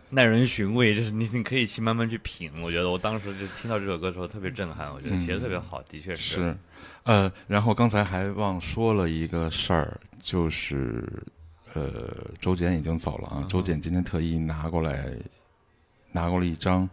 [0.08, 2.50] 耐人寻味，就是你你可以去慢慢去品。
[2.60, 6.34] 我觉得我当时就听到这首歌的时候特别震撼，我觉得写的特别好，的确是。
[6.34, 6.56] 是，
[7.04, 11.04] 呃，然后刚才还忘说了一个事儿，就是。
[11.74, 13.46] 呃，周简已经走了啊。
[13.48, 15.10] 周简今天特意拿过来，
[16.12, 16.88] 拿过了一张，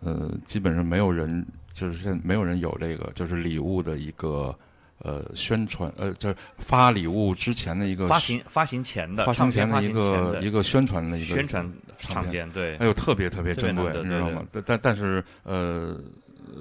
[0.00, 4.54] 呃，基本上没有人，就是现在没有人有这个，就是礼物的一个
[4.98, 14.44] 呃宣传，呃，就是发礼物之前的一个发行发行前的发行前的一个一个宣传的一个宣传唱片，对，还有特别特别珍贵，你知道吗？
[14.52, 15.98] 但但但是呃。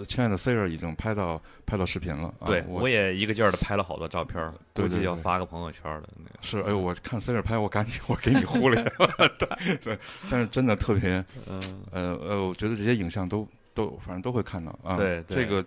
[0.05, 6.39] 亲爱的 Sir 已经拍到拍到视频了，对我也一个劲儿的拍了好多照片，估计要发个朋友圈的那个。
[6.41, 8.91] 是，哎呦，我看 Sir 拍，我赶紧我给你忽略了，
[9.37, 9.97] 对对。
[10.29, 11.23] 但是真的特别，
[11.91, 14.95] 呃呃，我觉得这些影像都都反正都会看到啊。
[14.95, 15.65] 对，这个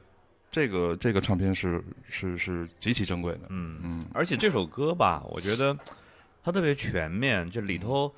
[0.51, 4.05] 这个这个唱片是是是极其珍贵的，嗯嗯。
[4.13, 5.77] 而且这首歌吧，我觉得
[6.43, 8.13] 它特别全面，就里头。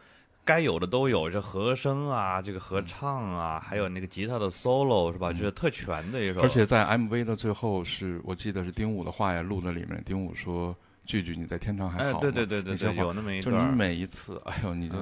[0.47, 5.32] 该有的都有，这和声啊，这个合唱啊，还有那个吉他的 solo 是吧？
[5.32, 6.40] 就是特全的一首。
[6.40, 10.01] 而且在 MV 的最后，是我记得是丁武的话也录在里面。
[10.06, 10.74] 丁武说
[11.05, 13.55] ：“句句你在天堂还好吗？”对对对对对，有那么一段。
[13.55, 14.97] 就你每一次，哎呦，你就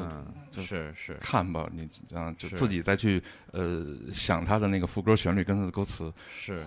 [0.50, 3.22] 就是是看吧，你啊，就自己再去
[3.52, 6.64] 呃想他的那个副歌旋律跟他的歌词是。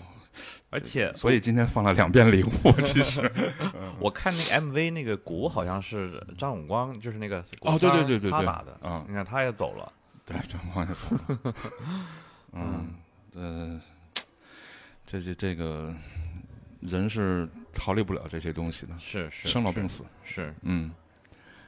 [0.70, 2.50] 而且，所以今天放了两遍礼物。
[2.84, 3.32] 其实，
[4.00, 8.78] 我看那个 MV，那个鼓好像是张永光，就是那个哦，对对对对，他打的。
[8.84, 9.92] 嗯，你看他也走了，
[10.26, 11.56] 对，张永光也走了。
[12.54, 12.94] 嗯，
[13.36, 13.82] 呃，
[15.06, 15.94] 这这这个
[16.82, 20.92] 人是逃离不了这些东西的，是是，生老病死是，嗯，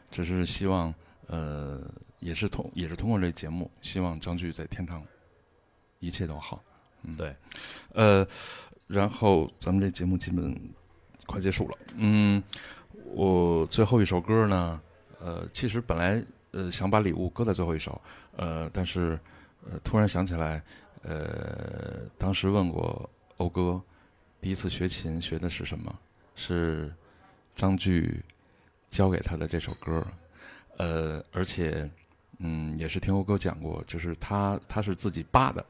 [0.09, 0.93] 只是希望，
[1.27, 1.81] 呃，
[2.19, 5.03] 也是通也是通过这节目，希望张炬在天堂
[5.99, 6.61] 一切都好。
[7.03, 7.35] 嗯，对，
[7.93, 8.27] 呃，
[8.87, 10.55] 然后咱们这节目基本
[11.25, 11.77] 快结束了。
[11.95, 12.41] 嗯，
[13.05, 14.81] 我最后一首歌呢，
[15.19, 18.01] 呃，其实本来呃想把礼物搁在最后一首，
[18.35, 19.19] 呃，但是
[19.65, 20.61] 呃突然想起来，
[21.03, 23.81] 呃，当时问过欧哥，
[24.41, 25.93] 第一次学琴学的是什么？
[26.35, 26.93] 是
[27.55, 28.21] 张炬
[28.89, 30.05] 教给他的这首歌，
[30.77, 31.89] 呃，而且
[32.39, 35.65] 嗯也是听欧哥讲过，就是他他是自己扒的。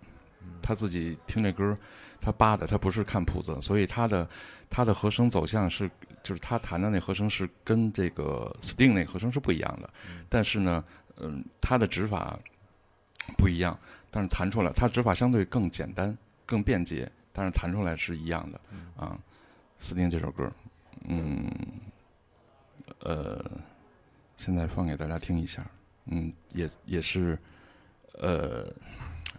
[0.61, 1.77] 他自己听这歌，
[2.21, 4.27] 他扒的，他不是看谱子，所以他的
[4.69, 5.89] 他的和声走向是，
[6.21, 9.89] 就是他弹的那和声是跟这个 Sting 那和声是不一样的。
[10.27, 10.83] 但是呢，
[11.17, 12.37] 嗯，他的指法
[13.37, 13.77] 不一样，
[14.11, 18.59] 但是弹出来，他指法相对更简单、更便捷，但是弹出来是一样的。
[18.95, 19.17] 啊
[19.79, 20.51] ，Sting 这首歌，
[21.07, 21.49] 嗯，
[22.99, 23.43] 呃，
[24.35, 25.65] 现在放给大家听一下，
[26.05, 27.39] 嗯，也也是，
[28.13, 28.71] 呃。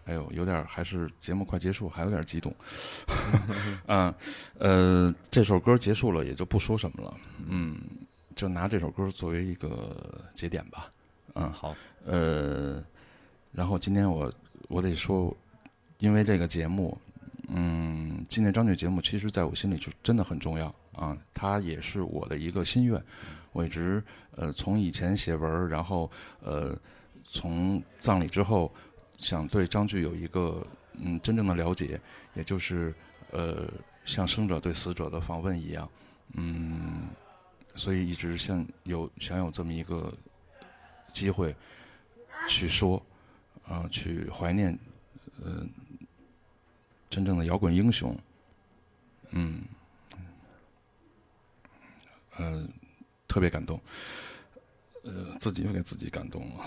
[0.06, 2.52] 哎呦，有点还是节目快结束，还有点激动。
[3.86, 4.12] 嗯，
[4.58, 7.16] 呃，这首歌结束了，也就不说什么了。
[7.46, 7.78] 嗯，
[8.34, 10.90] 就拿这首歌作为一个节点吧。
[11.34, 11.76] 嗯，好。
[12.04, 12.82] 呃，
[13.52, 14.32] 然后今天我
[14.68, 15.36] 我得说，
[15.98, 16.98] 因为这个节目，
[17.48, 21.16] 嗯，纪念张炬节目，其实在我心里就真的很重要啊。
[21.32, 23.00] 它也是我的一个心愿。
[23.52, 24.02] 我一直
[24.34, 26.10] 呃，从以前写文，然后
[26.40, 26.76] 呃，
[27.24, 28.72] 从葬礼之后。
[29.20, 32.00] 想对张炬有一个嗯真正的了解，
[32.34, 32.92] 也就是
[33.30, 33.70] 呃
[34.04, 35.88] 像生者对死者的访问一样，
[36.32, 37.08] 嗯，
[37.74, 40.12] 所以一直想有想有这么一个
[41.12, 41.54] 机会
[42.48, 43.00] 去说
[43.68, 44.76] 啊，去怀念
[45.44, 45.66] 呃
[47.08, 48.18] 真正的摇滚英雄，
[49.30, 49.62] 嗯
[52.38, 52.68] 嗯
[53.28, 53.80] 特别感动，
[55.02, 56.64] 呃自己又给自己感动了。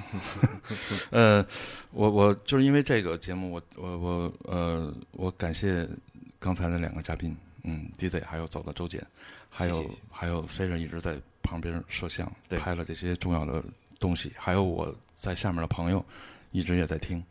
[1.10, 1.44] 呃，
[1.90, 5.88] 我我就是因为这个节目，我我我呃，我感谢
[6.38, 9.04] 刚才那两个嘉宾，嗯，DJ 还有走的周姐，
[9.48, 12.58] 还有还有 C 人一直在旁边摄像，对。
[12.58, 13.62] 拍了这些重要的
[13.98, 16.04] 东西，还有我在下面的朋友
[16.50, 17.22] 一直也在听，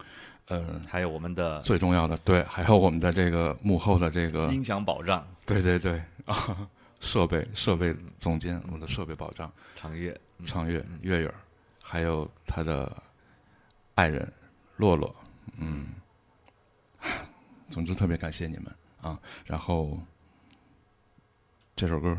[0.48, 5.26] 嗯，还有我们的最重要的对，还有我们的这个幕后的这个音响保障。
[5.46, 6.58] 对对对啊，
[7.02, 9.52] 设备设备总监，我们的设备保障。
[9.76, 10.46] 长月，嗯。
[10.46, 11.36] 畅月、月月儿，
[11.92, 13.04] 还有他的
[13.96, 14.26] 爱人
[14.78, 15.14] 洛洛，
[15.58, 15.90] 嗯，
[17.70, 19.20] 总之特别感谢你们啊。
[19.44, 20.00] 然后
[21.76, 22.18] 这首歌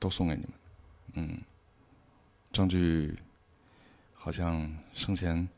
[0.00, 0.50] 都送给你们，
[1.12, 1.40] 嗯，
[2.50, 3.14] 张炬
[4.14, 5.48] 好像生前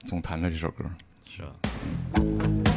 [0.00, 0.84] 总弹着这首歌，
[1.24, 2.69] 是啊？